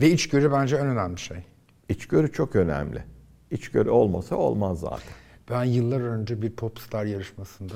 Ve 0.00 0.10
içgörü 0.10 0.52
bence 0.52 0.76
en 0.76 0.86
önemli 0.86 1.18
şey. 1.18 1.44
İçgörü 1.88 2.32
çok 2.32 2.56
önemli. 2.56 3.04
İçgörü 3.50 3.90
olmasa 3.90 4.36
olmaz 4.36 4.80
zaten. 4.80 5.21
Ben 5.52 5.64
yıllar 5.64 6.00
önce 6.00 6.42
bir 6.42 6.50
popstar 6.50 7.04
yarışmasında 7.04 7.72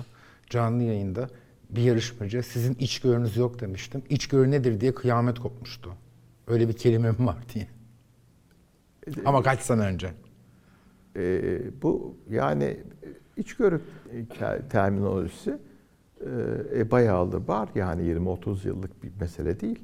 canlı 0.50 0.82
yayında 0.82 1.28
bir 1.70 1.82
yarışmacı 1.82 2.42
sizin 2.42 2.74
içgörünüz 2.74 3.36
yok 3.36 3.60
demiştim. 3.60 4.02
İçgörü 4.08 4.50
nedir 4.50 4.80
diye 4.80 4.94
kıyamet 4.94 5.38
kopmuştu. 5.38 5.92
Öyle 6.46 6.68
bir 6.68 6.72
kelimem 6.72 7.26
var 7.26 7.36
diye. 7.54 7.68
Ama 9.24 9.42
kaç 9.42 9.60
sene 9.60 9.80
önce. 9.80 10.10
Ee, 11.16 11.82
bu 11.82 12.16
yani 12.30 12.80
içgörü 13.36 13.80
terminolojisi 14.70 15.58
e, 16.20 16.80
e, 16.80 16.90
bayağıdır 16.90 17.48
var. 17.48 17.68
Yani 17.74 18.02
20-30 18.02 18.66
yıllık 18.66 19.02
bir 19.02 19.10
mesele 19.20 19.60
değil. 19.60 19.78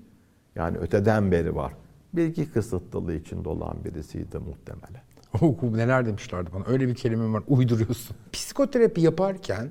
Yani 0.55 0.79
öteden 0.79 1.33
beri 1.33 1.55
var. 1.55 1.73
Bilgi 2.13 2.53
kısıtlılığı 2.53 3.15
içinde 3.15 3.49
olan 3.49 3.85
birisiydi 3.85 4.39
muhtemelen. 4.39 5.03
Oh, 5.41 5.63
neler 5.63 6.07
demişlerdi 6.07 6.51
bana. 6.55 6.65
Öyle 6.67 6.89
bir 6.89 6.95
kelimem 6.95 7.35
var. 7.35 7.43
Uyduruyorsun. 7.49 8.17
Psikoterapi 8.33 9.01
yaparken 9.01 9.71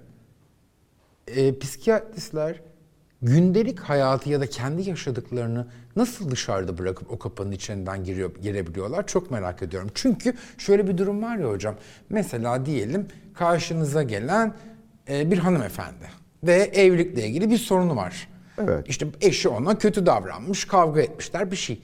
e, 1.28 1.60
psikiyatristler 1.60 2.62
gündelik 3.22 3.80
hayatı 3.80 4.30
ya 4.30 4.42
da 4.42 4.48
kendi 4.48 4.90
yaşadıklarını 4.90 5.68
nasıl 5.96 6.32
dışarıda 6.32 6.78
bırakıp 6.78 7.12
o 7.12 7.20
kapının 7.20 7.52
içinden 7.52 8.04
giriyor, 8.04 8.32
girebiliyorlar 8.42 9.08
çok 9.08 9.32
merak 9.32 9.62
ediyorum. 9.62 9.90
Çünkü 9.94 10.34
şöyle 10.58 10.88
bir 10.88 10.98
durum 10.98 11.24
var 11.24 11.38
ya 11.38 11.50
hocam. 11.50 11.76
Mesela 12.10 12.66
diyelim 12.66 13.08
karşınıza 13.34 14.04
gelen 14.04 14.54
e, 15.10 15.32
bir 15.32 15.38
hanımefendi 15.38 16.10
ve 16.44 16.54
evlilikle 16.54 17.28
ilgili 17.28 17.50
bir 17.50 17.58
sorunu 17.58 17.96
var. 17.96 18.28
Evet. 18.58 18.90
İşte 18.90 19.08
eşi 19.22 19.50
ona 19.50 19.78
kötü 19.78 20.06
davranmış, 20.06 20.66
kavga 20.66 21.02
etmişler 21.02 21.52
bir 21.52 21.56
şey. 21.56 21.82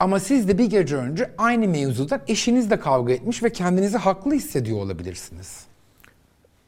Ama 0.00 0.20
siz 0.20 0.48
de 0.48 0.58
bir 0.58 0.70
gece 0.70 0.96
önce 0.96 1.34
aynı 1.38 1.68
mevzuda 1.68 2.20
eşinizle 2.28 2.80
kavga 2.80 3.12
etmiş 3.12 3.42
ve 3.42 3.52
kendinizi 3.52 3.98
haklı 3.98 4.34
hissediyor 4.34 4.78
olabilirsiniz. 4.78 5.64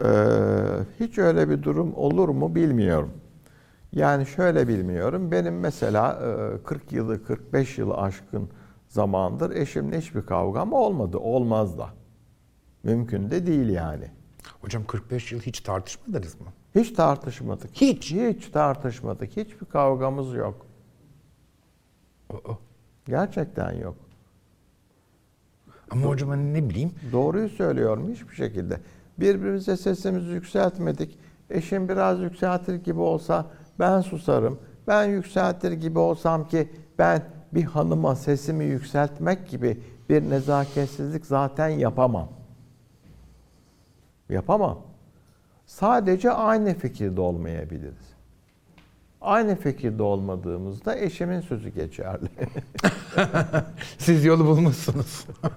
Ee, 0.04 0.06
hiç 1.00 1.18
öyle 1.18 1.50
bir 1.50 1.62
durum 1.62 1.94
olur 1.94 2.28
mu 2.28 2.54
bilmiyorum. 2.54 3.12
Yani 3.92 4.26
şöyle 4.26 4.68
bilmiyorum. 4.68 5.30
Benim 5.30 5.60
mesela 5.60 6.20
e, 6.60 6.64
40 6.64 6.92
yılı 6.92 7.24
45 7.24 7.78
yılı 7.78 7.96
aşkın 7.96 8.48
zamandır 8.88 9.56
eşimle 9.56 9.98
hiçbir 9.98 10.26
kavgam 10.26 10.72
olmadı. 10.72 11.18
Olmaz 11.18 11.78
da. 11.78 11.88
Mümkün 12.82 13.30
de 13.30 13.46
değil 13.46 13.68
yani. 13.68 14.10
Hocam 14.60 14.84
45 14.84 15.32
yıl 15.32 15.40
hiç 15.40 15.60
tartışmadınız 15.60 16.40
mı? 16.40 16.46
Hiç 16.74 16.92
tartışmadık. 16.92 17.70
Hiç. 17.74 18.12
Hiç 18.12 18.48
tartışmadık. 18.48 19.36
Hiçbir 19.36 19.66
kavgamız 19.66 20.34
yok. 20.34 20.66
Aa. 22.30 22.71
Gerçekten 23.06 23.72
yok. 23.72 23.96
Ama 25.90 26.06
hocam 26.06 26.28
hani 26.28 26.54
ne 26.54 26.70
bileyim 26.70 26.92
Doğruyu 27.12 27.48
söylüyorum 27.48 28.10
hiçbir 28.12 28.34
şekilde. 28.34 28.80
Birbirimize 29.20 29.76
sesimizi 29.76 30.30
yükseltmedik. 30.30 31.18
Eşim 31.50 31.88
biraz 31.88 32.20
yükseltir 32.20 32.74
gibi 32.74 33.00
olsa 33.00 33.46
ben 33.78 34.00
susarım. 34.00 34.58
Ben 34.86 35.04
yükseltir 35.04 35.72
gibi 35.72 35.98
olsam 35.98 36.48
ki 36.48 36.68
ben 36.98 37.22
bir 37.52 37.64
hanıma 37.64 38.16
sesimi 38.16 38.64
yükseltmek 38.64 39.48
gibi 39.48 39.80
bir 40.08 40.30
nezaketsizlik 40.30 41.26
zaten 41.26 41.68
yapamam. 41.68 42.28
Yapamam. 44.28 44.78
Sadece 45.66 46.30
aynı 46.30 46.74
fikirde 46.74 47.20
olmayabiliriz. 47.20 48.11
Aynı 49.22 49.56
fikirde 49.56 50.02
olmadığımızda 50.02 50.98
eşimin 50.98 51.40
sözü 51.40 51.68
geçerli. 51.68 52.28
siz 53.98 54.24
yolu 54.24 54.46
bulmuşsunuz. 54.46 55.26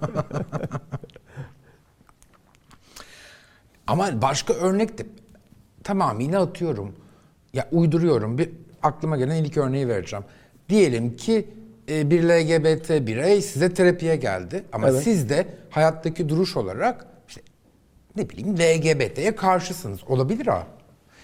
Ama 3.86 4.22
başka 4.22 4.52
örnek 4.54 4.98
de 4.98 5.06
tamamıyla 5.84 6.42
atıyorum. 6.42 6.94
Ya 7.52 7.68
uyduruyorum. 7.72 8.38
Bir 8.38 8.50
aklıma 8.82 9.16
gelen 9.16 9.44
ilk 9.44 9.56
örneği 9.56 9.88
vereceğim. 9.88 10.24
Diyelim 10.68 11.16
ki 11.16 11.48
e, 11.88 12.10
bir 12.10 12.22
LGBT 12.22 12.90
birey 13.06 13.42
size 13.42 13.74
terapiye 13.74 14.16
geldi 14.16 14.64
ama 14.72 14.88
Evet. 14.88 15.02
siz 15.02 15.28
de 15.28 15.46
hayattaki 15.70 16.28
duruş 16.28 16.56
olarak 16.56 17.06
işte 17.28 17.40
ne 18.16 18.30
bileyim 18.30 18.56
LGBT'ye 18.56 19.36
karşısınız. 19.36 20.00
Olabilir 20.08 20.46
ha. 20.46 20.66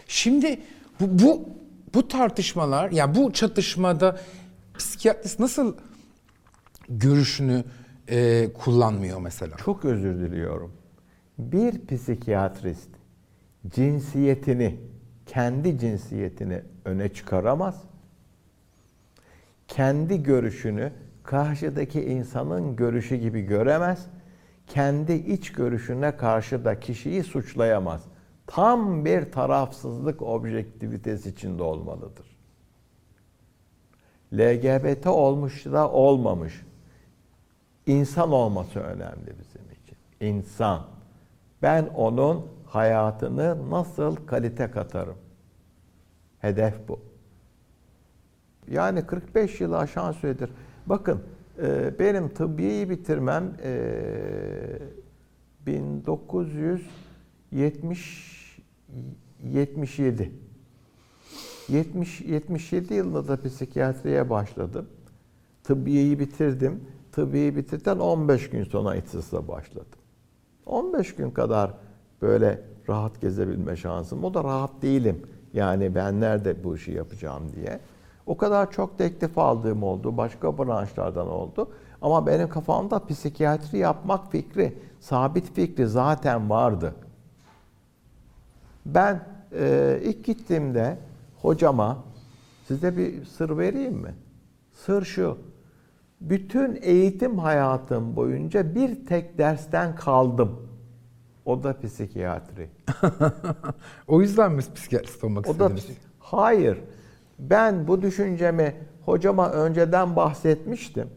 Şimdi 0.08 0.60
bu, 1.00 1.18
bu 1.24 1.48
bu 1.94 2.08
tartışmalar 2.08 2.90
ya 2.90 3.14
bu 3.14 3.32
çatışmada 3.32 4.16
psikiyatrist 4.78 5.40
nasıl 5.40 5.76
görüşünü 6.88 7.64
e, 8.08 8.48
kullanmıyor 8.52 9.20
mesela? 9.20 9.56
Çok 9.56 9.84
özür 9.84 10.18
diliyorum. 10.18 10.72
Bir 11.38 11.86
psikiyatrist 11.86 12.88
cinsiyetini, 13.70 14.80
kendi 15.26 15.78
cinsiyetini 15.78 16.62
öne 16.84 17.08
çıkaramaz. 17.08 17.82
Kendi 19.68 20.22
görüşünü 20.22 20.92
karşıdaki 21.22 22.04
insanın 22.04 22.76
görüşü 22.76 23.16
gibi 23.16 23.42
göremez. 23.42 24.06
Kendi 24.66 25.12
iç 25.12 25.52
görüşüne 25.52 26.16
karşı 26.16 26.64
da 26.64 26.80
kişiyi 26.80 27.24
suçlayamaz. 27.24 28.04
Tam 28.54 29.04
bir 29.04 29.32
tarafsızlık 29.32 30.22
objektivitesi 30.22 31.28
içinde 31.28 31.62
olmalıdır. 31.62 32.36
LGBT 34.34 35.06
olmuş 35.06 35.64
da 35.64 35.90
olmamış. 35.90 36.62
İnsan 37.86 38.32
olması 38.32 38.80
önemli 38.80 39.26
bizim 39.26 39.70
için. 39.70 39.96
İnsan. 40.20 40.86
Ben 41.62 41.86
onun 41.86 42.46
hayatını 42.66 43.70
nasıl 43.70 44.16
kalite 44.16 44.70
katarım? 44.70 45.16
Hedef 46.38 46.88
bu. 46.88 47.00
Yani 48.70 49.06
45 49.06 49.60
yılı 49.60 49.78
aşan 49.78 50.12
süredir. 50.12 50.50
Bakın 50.86 51.22
e, 51.62 51.98
benim 51.98 52.28
tıbbiyeyi 52.28 52.90
bitirmem 52.90 53.56
e, 53.64 53.92
1970 55.66 58.41
77. 59.44 60.32
70 61.68 62.20
77 62.20 62.94
yılında 62.94 63.28
da 63.28 63.42
psikiyatriye 63.42 64.30
başladım. 64.30 64.86
Tıbbiyeyi 65.64 66.18
bitirdim. 66.18 66.80
Tıbbiyeyi 67.12 67.56
bitirdikten 67.56 67.98
15 67.98 68.50
gün 68.50 68.64
sonra 68.64 68.96
ihtisasa 68.96 69.48
başladım. 69.48 69.98
15 70.66 71.14
gün 71.14 71.30
kadar 71.30 71.74
böyle 72.22 72.62
rahat 72.88 73.20
gezebilme 73.20 73.76
şansım. 73.76 74.24
O 74.24 74.34
da 74.34 74.44
rahat 74.44 74.82
değilim. 74.82 75.22
Yani 75.52 75.94
ben 75.94 76.20
nerede 76.20 76.64
bu 76.64 76.76
işi 76.76 76.92
yapacağım 76.92 77.42
diye. 77.56 77.80
O 78.26 78.36
kadar 78.36 78.70
çok 78.70 78.98
teklif 78.98 79.38
aldığım 79.38 79.82
oldu. 79.82 80.16
Başka 80.16 80.58
branşlardan 80.58 81.28
oldu. 81.28 81.68
Ama 82.02 82.26
benim 82.26 82.48
kafamda 82.48 83.06
psikiyatri 83.06 83.78
yapmak 83.78 84.32
fikri, 84.32 84.78
sabit 85.00 85.54
fikri 85.54 85.86
zaten 85.86 86.50
vardı. 86.50 86.94
Ben 88.86 89.20
e, 89.52 89.98
ilk 90.02 90.24
gittiğimde 90.24 90.98
hocama 91.42 92.04
size 92.68 92.96
bir 92.96 93.24
sır 93.24 93.58
vereyim 93.58 93.94
mi? 93.94 94.14
Sır 94.72 95.04
şu. 95.04 95.38
Bütün 96.20 96.78
eğitim 96.82 97.38
hayatım 97.38 98.16
boyunca 98.16 98.74
bir 98.74 99.06
tek 99.06 99.38
dersten 99.38 99.94
kaldım. 99.94 100.68
O 101.44 101.62
da 101.62 101.80
psikiyatri. 101.80 102.68
O 104.08 104.20
yüzden 104.20 104.52
mi 104.52 104.62
psikiyatrist 104.74 105.24
olmak 105.24 105.48
O 105.48 105.48
da 105.48 105.52
istediniz? 105.52 105.84
psik- 105.84 105.96
Hayır. 106.18 106.78
Ben 107.38 107.88
bu 107.88 108.02
düşüncemi 108.02 108.74
hocama 109.04 109.50
önceden 109.50 110.16
bahsetmiştim. 110.16 111.08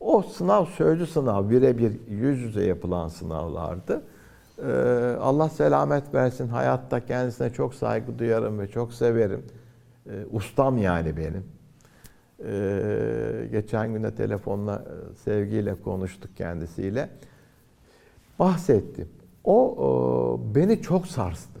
O 0.00 0.22
sınav 0.22 0.64
sözlü 0.66 1.06
sınav, 1.06 1.50
birebir 1.50 1.92
yüz 2.08 2.40
yüze 2.40 2.64
yapılan 2.64 3.08
sınavlardı. 3.08 4.02
Ee, 4.58 5.16
Allah 5.20 5.48
selamet 5.48 6.14
versin. 6.14 6.48
Hayatta 6.48 7.06
kendisine 7.06 7.50
çok 7.52 7.74
saygı 7.74 8.18
duyarım 8.18 8.58
ve 8.58 8.68
çok 8.68 8.92
severim. 8.92 9.44
Ee, 10.06 10.24
ustam 10.30 10.78
yani 10.78 11.16
benim. 11.16 11.44
Ee, 12.44 13.48
geçen 13.52 13.94
gün 13.94 14.10
telefonla 14.10 14.74
e, 14.74 15.16
sevgiyle 15.16 15.74
konuştuk 15.74 16.36
kendisiyle. 16.36 17.08
Bahsettim. 18.38 19.08
O 19.44 19.76
e, 20.50 20.54
beni 20.54 20.82
çok 20.82 21.06
sarstı. 21.06 21.60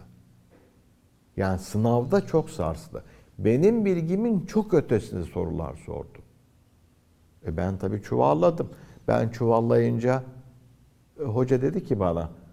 Yani 1.36 1.58
sınavda 1.58 2.26
çok 2.26 2.50
sarstı. 2.50 3.02
Benim 3.38 3.84
bilgimin 3.84 4.46
çok 4.46 4.74
ötesinde 4.74 5.22
sorular 5.24 5.74
sordu. 5.86 6.18
E 7.46 7.56
ben 7.56 7.78
tabii 7.78 8.02
çuvalladım. 8.02 8.70
Ben 9.08 9.28
çuvallayınca 9.28 10.22
e, 11.20 11.22
hoca 11.24 11.62
dedi 11.62 11.84
ki 11.84 12.00
bana 12.00 12.20
"E, 12.22 12.43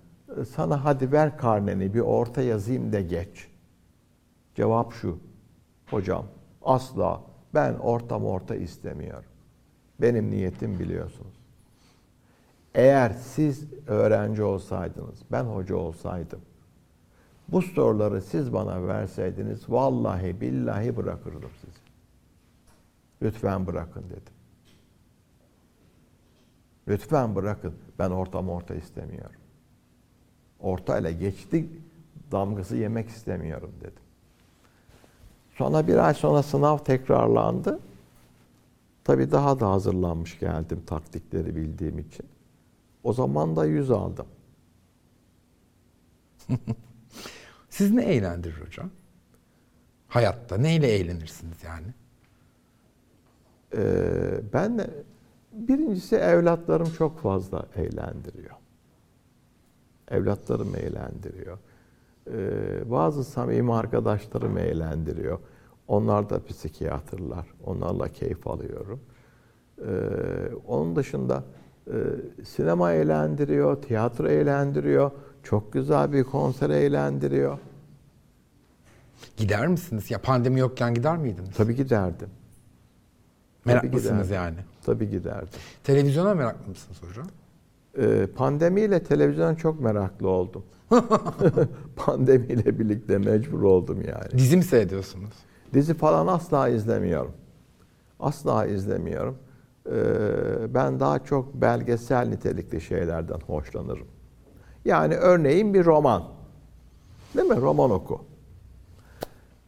sana 0.50 0.86
hadi 0.86 1.12
ver 1.12 1.38
karneni 1.38 1.94
bir 1.94 2.00
orta 2.00 2.42
yazayım 2.42 2.94
da 2.94 3.02
geç. 3.02 3.48
Cevap 4.56 4.94
şu. 4.94 5.20
Hocam 5.90 6.26
asla 6.62 7.22
ben 7.54 7.74
orta 7.74 8.20
orta 8.20 8.56
istemiyorum. 8.56 9.30
Benim 10.02 10.32
niyetim 10.32 10.80
biliyorsunuz. 10.80 11.34
Eğer 12.76 13.10
siz 13.10 13.68
öğrenci 13.88 14.44
olsaydınız, 14.44 15.20
ben 15.32 15.44
hoca 15.44 15.76
olsaydım, 15.76 16.42
bu 17.48 17.62
soruları 17.62 18.22
siz 18.22 18.54
bana 18.54 18.88
verseydiniz 18.88 19.70
vallahi 19.70 20.42
billahi 20.42 20.98
bırakırdım 20.98 21.52
sizi. 21.62 21.80
Lütfen 23.22 23.68
bırakın 23.68 24.04
dedim. 24.10 24.34
Lütfen 26.88 27.36
bırakın. 27.36 27.74
Ben 28.00 28.10
ortam 28.10 28.50
orta 28.50 28.76
istemiyorum. 28.76 29.41
Orta 30.62 30.98
ile 31.00 31.12
geçti 31.12 31.70
damgası 32.32 32.78
yemek 32.78 33.10
istemiyorum 33.10 33.72
dedim. 33.82 34.04
Sonra 35.58 35.88
bir 35.88 36.08
ay 36.08 36.14
sonra 36.14 36.44
sınav 36.44 36.78
tekrarlandı. 36.78 37.80
Tabii 39.04 39.32
daha 39.32 39.60
da 39.60 39.72
hazırlanmış 39.72 40.40
geldim 40.40 40.84
taktikleri 40.86 41.56
bildiğim 41.56 42.00
için. 42.00 42.26
O 43.04 43.14
zaman 43.14 43.56
da 43.56 43.66
100 43.66 43.92
aldım. 43.92 44.28
Siz 47.70 47.92
ne 47.92 48.04
eğlendirir 48.04 48.62
hocam? 48.66 48.90
Hayatta 50.08 50.58
neyle 50.58 50.88
eğlenirsiniz 50.88 51.64
yani? 51.64 51.88
Ee, 53.76 54.42
ben 54.54 54.88
birincisi 55.52 56.16
evlatlarım 56.16 56.94
çok 56.94 57.20
fazla 57.20 57.66
eğlendiriyor. 57.76 58.56
Evlatlarım 60.12 60.76
eğlendiriyor. 60.76 61.58
Ee, 62.32 62.92
bazı 62.92 63.24
samimi 63.24 63.74
arkadaşlarım 63.74 64.58
eğlendiriyor. 64.58 65.40
Onlar 65.88 66.30
da 66.30 66.46
psikiyatrlar. 66.46 67.48
Onlarla 67.64 68.08
keyif 68.08 68.48
alıyorum. 68.48 69.00
Ee, 69.82 69.92
onun 70.68 70.96
dışında 70.96 71.44
e, 71.88 71.94
sinema 72.46 72.92
eğlendiriyor, 72.92 73.82
tiyatro 73.82 74.28
eğlendiriyor. 74.28 75.12
Çok 75.44 75.74
güzel 75.74 76.14
bir 76.14 76.24
konser 76.24 76.70
eğlendiriyor. 76.70 77.58
Gider 79.38 79.68
misiniz? 79.68 80.12
Ya 80.12 80.22
pandemi 80.22 80.60
yokken 80.60 80.94
gider 80.94 81.18
miydiniz? 81.18 81.56
Tabii 81.58 81.76
giderdim. 81.76 82.30
Tabii 83.64 83.74
Meraklısınız 83.74 84.28
giderdim. 84.28 84.36
yani. 84.36 84.58
Tabii 84.86 85.10
giderdim. 85.10 85.60
Televizyona 85.84 86.34
meraklı 86.34 86.70
mısınız 86.70 87.04
hocam? 87.10 87.28
Ee, 87.98 88.28
pandemiyle 88.36 89.04
televizyona 89.04 89.58
çok 89.58 89.82
meraklı 89.82 90.30
oldum. 90.30 90.64
pandemiyle 91.96 92.80
birlikte 92.80 93.18
mecbur 93.18 93.62
oldum 93.62 94.02
yani. 94.02 94.32
Dizi 94.32 94.58
mi 94.58 94.64
seyrediyorsunuz? 94.64 95.34
Dizi 95.74 95.94
falan 95.94 96.28
asla 96.28 96.70
izlemiyorum. 96.70 97.34
Asla 98.20 98.66
izlemiyorum. 98.66 99.38
Ee, 99.88 99.94
ben 100.74 101.00
daha 101.00 101.20
çok 101.20 101.54
belgesel 101.54 102.28
nitelikli 102.28 102.82
şeylerden 102.82 103.40
hoşlanırım. 103.48 104.08
Yani 104.86 105.16
örneğin 105.16 105.74
bir 105.74 105.86
roman. 105.86 106.24
Değil 107.36 107.50
mi? 107.50 107.62
Roman 107.62 107.92
oku. 107.92 108.22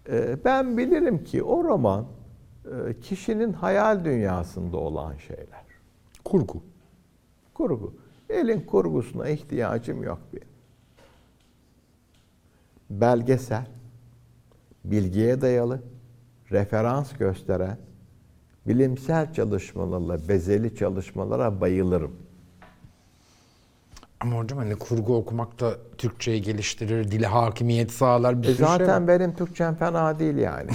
Ee, 0.10 0.38
ben 0.46 0.78
bilirim 0.78 1.24
ki 1.24 1.44
o 1.44 1.64
roman 1.64 2.06
e, 2.66 3.00
kişinin 3.00 3.54
hayal 3.54 4.06
dünyasında 4.06 4.78
olan 4.78 5.16
şeyler. 5.18 5.64
Kurgu. 6.26 6.64
Kurgu. 7.54 7.94
Elin 8.34 8.62
kurgusuna 8.62 9.30
ihtiyacım 9.30 10.04
yok 10.04 10.20
benim. 10.34 10.48
Belgesel, 12.90 13.66
bilgiye 14.86 15.42
dayalı, 15.42 15.82
referans 16.52 17.14
gösteren, 17.14 17.78
bilimsel 18.68 19.34
çalışmalarla 19.34 20.28
bezeli 20.30 20.76
çalışmalara 20.76 21.62
bayılırım. 21.62 22.12
Ama 24.20 24.38
hocam 24.40 24.58
hani 24.60 24.76
kurgu 24.76 25.16
okumak 25.16 25.60
da 25.60 25.78
Türkçeyi 25.98 26.42
geliştirir, 26.42 27.12
dile 27.12 27.28
hakimiyet 27.28 27.92
sağlar. 27.92 28.42
Bir 28.44 28.48
E 28.48 28.54
sürü 28.54 28.58
şey 28.58 28.66
zaten 28.68 29.02
var. 29.02 29.08
benim 29.08 29.36
Türkçem 29.36 29.76
fena 29.76 30.20
değil 30.20 30.36
yani. 30.38 30.70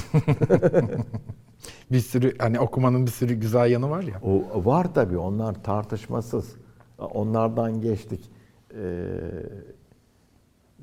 bir 1.93 2.01
sürü 2.01 2.39
hani 2.39 2.61
okumanın 2.61 3.07
bir 3.07 3.11
sürü 3.11 3.35
güzel 3.35 3.71
yanı 3.71 3.91
var 3.91 4.03
ya. 4.03 4.21
o 4.23 4.65
var 4.65 4.95
tabii 4.95 5.19
onlar 5.19 5.63
tartışmasız. 5.63 6.55
Onlardan 6.99 7.81
geçtik. 7.81 8.31
Ee, 8.75 9.21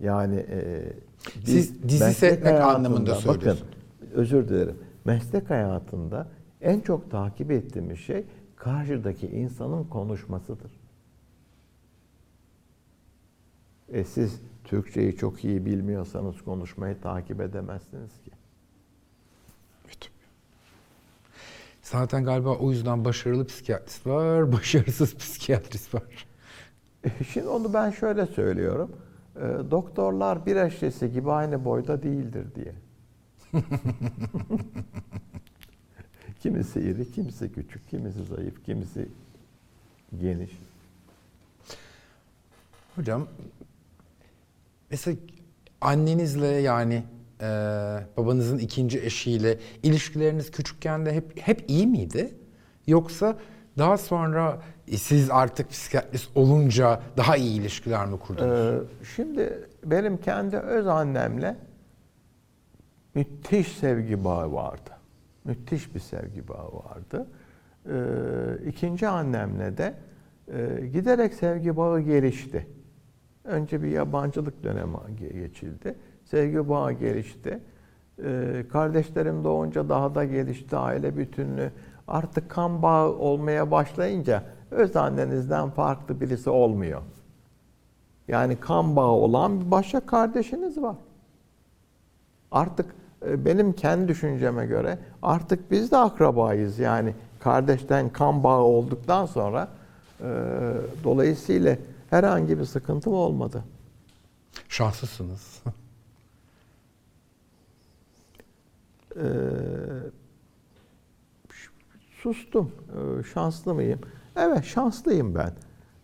yani 0.01 0.35
e, 0.49 0.93
biz 1.35 1.45
Siz 1.45 1.83
dizi 1.83 2.13
seyretmek 2.13 2.61
anlamında 2.61 3.15
söylüyorsunuz. 3.15 3.71
Bakın 3.71 4.11
özür 4.13 4.49
dilerim. 4.49 4.77
Meslek 5.05 5.49
hayatında 5.49 6.27
en 6.61 6.79
çok 6.79 7.11
takip 7.11 7.51
ettiğimiz 7.51 7.99
şey 7.99 8.23
karşıdaki 8.55 9.27
insanın 9.27 9.83
konuşmasıdır. 9.83 10.71
E 13.89 14.03
siz 14.03 14.41
Türkçeyi 14.63 15.15
çok 15.15 15.45
iyi 15.45 15.65
bilmiyorsanız 15.65 16.41
konuşmayı 16.41 17.01
takip 17.01 17.41
edemezsiniz 17.41 18.21
ki. 18.23 18.31
Zaten 21.95 22.23
galiba 22.23 22.49
o 22.49 22.71
yüzden 22.71 23.05
başarılı 23.05 23.47
psikiyatrist 23.47 24.07
var, 24.07 24.51
başarısız 24.53 25.15
psikiyatrist 25.15 25.93
var. 25.93 26.27
Şimdi 27.33 27.47
onu 27.47 27.73
ben 27.73 27.91
şöyle 27.91 28.25
söylüyorum. 28.25 28.91
E, 29.35 29.41
doktorlar 29.71 30.45
bir 30.45 30.55
eşyesi 30.55 31.11
gibi 31.11 31.31
aynı 31.31 31.65
boyda 31.65 32.03
değildir 32.03 32.45
diye. 32.55 32.73
kimisi 36.39 36.79
iri, 36.79 37.11
kimisi 37.11 37.53
küçük, 37.53 37.89
kimisi 37.89 38.23
zayıf, 38.23 38.65
kimisi 38.65 39.09
geniş. 40.21 40.51
Hocam 42.95 43.27
mesela 44.91 45.17
annenizle 45.81 46.47
yani 46.47 47.03
e, 47.41 47.45
babanızın 48.17 48.57
ikinci 48.57 48.99
eşiyle 49.01 49.57
ilişkileriniz 49.83 50.51
küçükken 50.51 51.05
de 51.05 51.13
hep 51.13 51.41
hep 51.41 51.65
iyi 51.67 51.87
miydi? 51.87 52.33
Yoksa 52.87 53.37
daha 53.77 53.97
sonra 53.97 54.61
e, 54.87 54.97
siz 54.97 55.31
artık 55.31 55.69
psikiyatrist 55.69 56.37
olunca 56.37 57.01
daha 57.17 57.37
iyi 57.37 57.59
ilişkiler 57.61 58.05
mi 58.05 58.19
kurdunuz? 58.19 58.59
Ee, 58.59 59.05
şimdi 59.15 59.67
benim 59.85 60.17
kendi 60.17 60.57
öz 60.57 60.87
annemle 60.87 61.55
müthiş 63.15 63.67
sevgi 63.67 64.23
bağı 64.23 64.53
vardı. 64.53 64.89
Müthiş 65.43 65.95
bir 65.95 65.99
sevgi 65.99 66.47
bağı 66.47 66.73
vardı. 66.73 67.27
Ee, 67.89 68.67
ikinci 68.69 69.07
annemle 69.07 69.77
de 69.77 69.93
e, 70.47 70.87
giderek 70.87 71.33
sevgi 71.33 71.77
bağı 71.77 72.01
gelişti. 72.01 72.67
Önce 73.43 73.83
bir 73.83 73.87
yabancılık 73.87 74.63
dönemi 74.63 74.95
ge- 74.95 75.39
geçildi. 75.39 75.95
Sevgi 76.25 76.69
bağı 76.69 76.91
gelişti. 76.91 77.59
Ee, 78.23 78.65
kardeşlerim 78.71 79.43
doğunca 79.43 79.89
daha 79.89 80.15
da 80.15 80.25
gelişti 80.25 80.77
aile 80.77 81.17
bütünlüğü. 81.17 81.71
Artık 82.07 82.49
kan 82.49 82.81
bağı 82.81 83.09
olmaya 83.09 83.71
başlayınca 83.71 84.43
öz 84.71 84.95
annenizden 84.95 85.69
farklı 85.69 86.21
birisi 86.21 86.49
olmuyor. 86.49 87.01
Yani 88.27 88.55
kan 88.55 88.95
bağı 88.95 89.11
olan 89.11 89.61
bir 89.61 89.71
başka 89.71 89.99
kardeşiniz 89.99 90.81
var. 90.81 90.95
Artık 92.51 92.95
e, 93.27 93.45
benim 93.45 93.73
kendi 93.73 94.07
düşünceme 94.07 94.65
göre 94.65 94.99
artık 95.21 95.71
biz 95.71 95.91
de 95.91 95.97
akrabayız. 95.97 96.79
Yani 96.79 97.13
kardeşten 97.39 98.09
kan 98.09 98.43
bağı 98.43 98.61
olduktan 98.61 99.25
sonra 99.25 99.67
e, 100.21 100.27
dolayısıyla 101.03 101.77
herhangi 102.09 102.59
bir 102.59 102.65
sıkıntım 102.65 103.13
olmadı. 103.13 103.63
Şanslısınız. 104.69 105.61
Ee, 109.15 109.21
sustum. 112.21 112.71
Ee, 112.89 113.23
şanslı 113.23 113.73
mıyım? 113.73 113.99
Evet 114.35 114.63
şanslıyım 114.63 115.35
ben. 115.35 115.53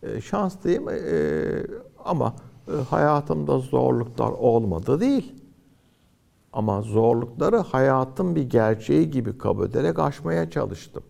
Ee, 0.02 0.20
şanslıyım 0.20 0.88
ama 2.04 2.34
e, 2.68 2.72
hayatımda 2.72 3.58
zorluklar 3.58 4.30
olmadı 4.30 5.00
değil. 5.00 5.34
Ama 6.52 6.82
zorlukları 6.82 7.56
hayatın 7.56 8.34
bir 8.34 8.42
gerçeği 8.42 9.10
gibi 9.10 9.38
kabul 9.38 9.66
ederek 9.66 9.98
aşmaya 9.98 10.50
çalıştım. 10.50 11.02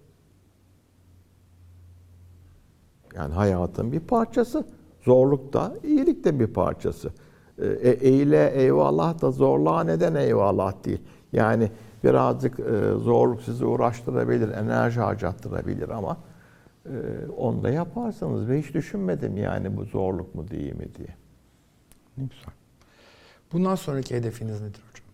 Yani 3.15 3.35
hayatın 3.35 3.93
bir 3.93 4.01
parçası. 4.01 4.67
Zorluk 5.03 5.53
da 5.53 5.75
iyilik 5.85 6.25
de 6.25 6.41
bir 6.41 6.47
parçası. 6.47 7.11
E, 7.59 7.91
eyle 7.91 8.51
eyvallah 8.51 9.21
da 9.21 9.31
zorluğa 9.31 9.85
neden 9.85 10.15
eyvallah 10.15 10.85
değil. 10.85 11.01
Yani 11.33 11.71
birazcık 12.05 12.61
e, 12.61 12.93
zorluk 12.99 13.43
sizi 13.43 13.65
uğraştırabilir, 13.65 14.49
enerji 14.49 15.01
harcattırabilir 15.01 15.89
ama 15.89 16.17
e, 16.87 16.93
onu 17.37 17.63
da 17.63 17.71
yaparsanız 17.71 18.49
ve 18.49 18.63
hiç 18.63 18.75
düşünmedim 18.75 19.37
yani 19.37 19.77
bu 19.77 19.85
zorluk 19.85 20.35
mu 20.35 20.49
değil 20.49 20.75
mi 20.75 20.95
diye. 20.95 21.17
Ne 22.17 22.25
güzel. 22.25 22.55
Bundan 23.53 23.75
sonraki 23.75 24.17
hedefiniz 24.17 24.63
nedir 24.63 24.83
hocam? 24.91 25.07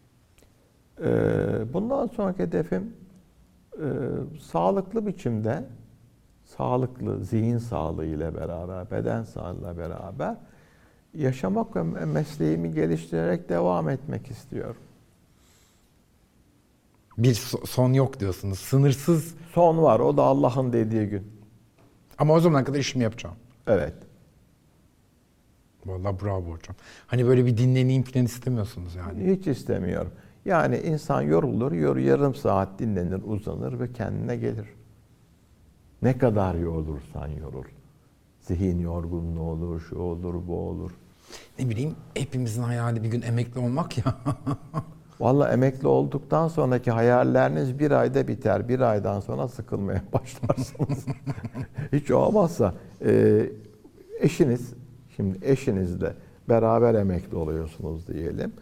Ee, 1.02 1.72
Bundan 1.72 2.06
sonraki 2.06 2.42
hedefim 2.42 2.92
e, 3.76 3.86
sağlıklı 4.40 5.06
biçimde, 5.06 5.64
sağlıklı 6.44 7.24
zihin 7.24 7.58
sağlığı 7.58 8.04
ile 8.04 8.34
beraber, 8.34 8.90
beden 8.90 9.22
sağlığıyla 9.22 9.78
beraber 9.78 10.36
yaşamak 11.14 11.76
ve 11.76 11.82
mesleğimi 12.04 12.74
geliştirerek 12.74 13.48
devam 13.48 13.88
etmek 13.88 14.30
istiyorum. 14.30 14.82
Bir 17.18 17.34
so- 17.34 17.66
son 17.66 17.92
yok 17.92 18.20
diyorsunuz. 18.20 18.58
Sınırsız 18.58 19.34
Son 19.54 19.82
var, 19.82 20.00
o 20.00 20.16
da 20.16 20.22
Allah'ın 20.22 20.72
dediği 20.72 21.06
gün. 21.06 21.32
ama 22.18 22.34
o 22.34 22.40
zamana 22.40 22.64
kadar 22.64 22.78
işimi 22.78 23.04
yapacağım. 23.04 23.36
Evet. 23.66 23.94
Vallahi 25.86 26.20
bravo 26.24 26.50
hocam. 26.52 26.76
Hani 27.06 27.26
böyle 27.26 27.46
bir 27.46 27.56
dinleneyim 27.56 28.02
falan 28.02 28.24
istemiyorsunuz 28.24 28.94
yani. 28.94 29.36
Hiç 29.36 29.46
istemiyorum. 29.46 30.12
Yani 30.44 30.78
insan 30.78 31.22
yorulur, 31.22 31.72
yor, 31.72 31.96
yarım 31.96 32.34
saat 32.34 32.78
dinlenir, 32.78 33.22
uzanır 33.26 33.80
ve 33.80 33.92
kendine 33.92 34.36
gelir. 34.36 34.66
Ne 36.02 36.18
kadar 36.18 36.54
yorulursan 36.54 37.28
yorul. 37.28 37.64
Zihin 38.40 38.78
yorgunluğu 38.80 39.40
olur, 39.42 39.80
şu 39.80 39.98
olur, 39.98 40.34
bu 40.48 40.58
olur. 40.58 40.90
Ne 41.58 41.68
bileyim 41.68 41.94
hepimizin 42.14 42.62
hayali 42.62 43.02
bir 43.02 43.08
gün 43.08 43.22
emekli 43.22 43.60
olmak 43.60 43.98
ya. 43.98 44.04
Vallahi 45.20 45.52
emekli 45.52 45.88
olduktan 45.88 46.48
sonraki 46.48 46.90
hayalleriniz 46.90 47.78
bir 47.78 47.90
ayda 47.90 48.28
biter. 48.28 48.68
Bir 48.68 48.80
aydan 48.80 49.20
sonra 49.20 49.48
sıkılmaya 49.48 50.02
başlarsınız. 50.12 51.06
Hiç 51.92 52.10
olmazsa 52.10 52.74
e, 53.04 53.42
eşiniz, 54.20 54.74
şimdi 55.16 55.38
eşinizle 55.42 56.12
beraber 56.48 56.94
emekli 56.94 57.36
oluyorsunuz 57.36 58.08
diyelim. 58.08 58.52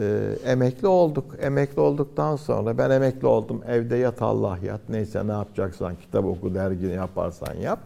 E, 0.00 0.30
emekli 0.46 0.86
olduk. 0.86 1.34
Emekli 1.40 1.80
olduktan 1.80 2.36
sonra 2.36 2.78
ben 2.78 2.90
emekli 2.90 3.26
oldum. 3.26 3.62
Evde 3.68 3.96
yat 3.96 4.22
Allah 4.22 4.58
yat. 4.62 4.80
Neyse 4.88 5.26
ne 5.26 5.32
yapacaksan 5.32 5.96
kitap 5.96 6.24
oku, 6.24 6.54
dergini 6.54 6.92
yaparsan 6.92 7.54
yap. 7.54 7.78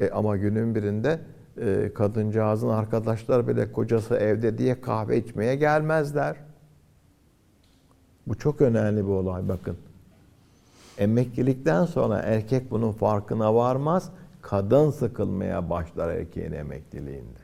E, 0.00 0.10
ama 0.10 0.36
günün 0.36 0.74
birinde 0.74 1.20
e, 1.60 1.92
kadıncağızın 1.94 2.68
arkadaşlar 2.68 3.48
bile 3.48 3.72
kocası 3.72 4.14
evde 4.16 4.58
diye 4.58 4.80
kahve 4.80 5.18
içmeye 5.18 5.56
gelmezler. 5.56 6.36
Bu 8.26 8.38
çok 8.38 8.60
önemli 8.60 9.04
bir 9.04 9.10
olay 9.10 9.48
bakın. 9.48 9.76
Emeklilikten 10.98 11.84
sonra 11.86 12.18
erkek 12.18 12.70
bunun 12.70 12.92
farkına 12.92 13.54
varmaz. 13.54 14.10
Kadın 14.42 14.90
sıkılmaya 14.90 15.70
başlar 15.70 16.08
erkeğin 16.10 16.52
emekliliğinde. 16.52 17.38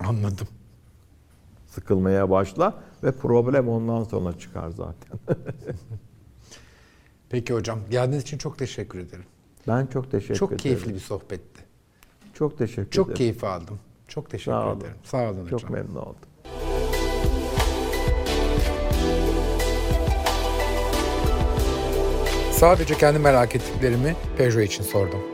Anladım. 0.00 0.48
Sıkılmaya 1.66 2.30
başlar 2.30 2.74
ve 3.02 3.12
problem 3.12 3.68
ondan 3.68 4.04
sonra 4.04 4.38
çıkar 4.38 4.70
zaten. 4.70 5.18
Peki 7.28 7.54
hocam 7.54 7.78
geldiğiniz 7.90 8.22
için 8.22 8.38
çok 8.38 8.58
teşekkür 8.58 8.98
ederim. 8.98 9.24
ben 9.68 9.86
çok 9.86 10.10
teşekkür 10.10 10.34
çok 10.34 10.48
ederim. 10.48 10.62
keyifli 10.62 10.94
bir 10.94 10.98
sohbetti. 11.00 11.64
Çok 12.34 12.58
teşekkür 12.58 12.90
Çok 12.90 13.06
ederim. 13.06 13.16
keyif 13.18 13.44
aldım. 13.44 13.78
Çok 14.08 14.30
teşekkür 14.30 14.52
Sağ 14.52 14.66
olun. 14.68 14.80
ederim. 14.80 14.94
Sağ 15.04 15.30
olun 15.30 15.46
Çok 15.46 15.60
hocam. 15.60 15.72
memnun 15.72 15.96
oldum. 15.96 16.16
Sadece 22.64 22.94
kendi 22.94 23.18
merak 23.18 23.56
ettiklerimi 23.56 24.16
Peugeot 24.38 24.64
için 24.64 24.84
sordum. 24.84 25.33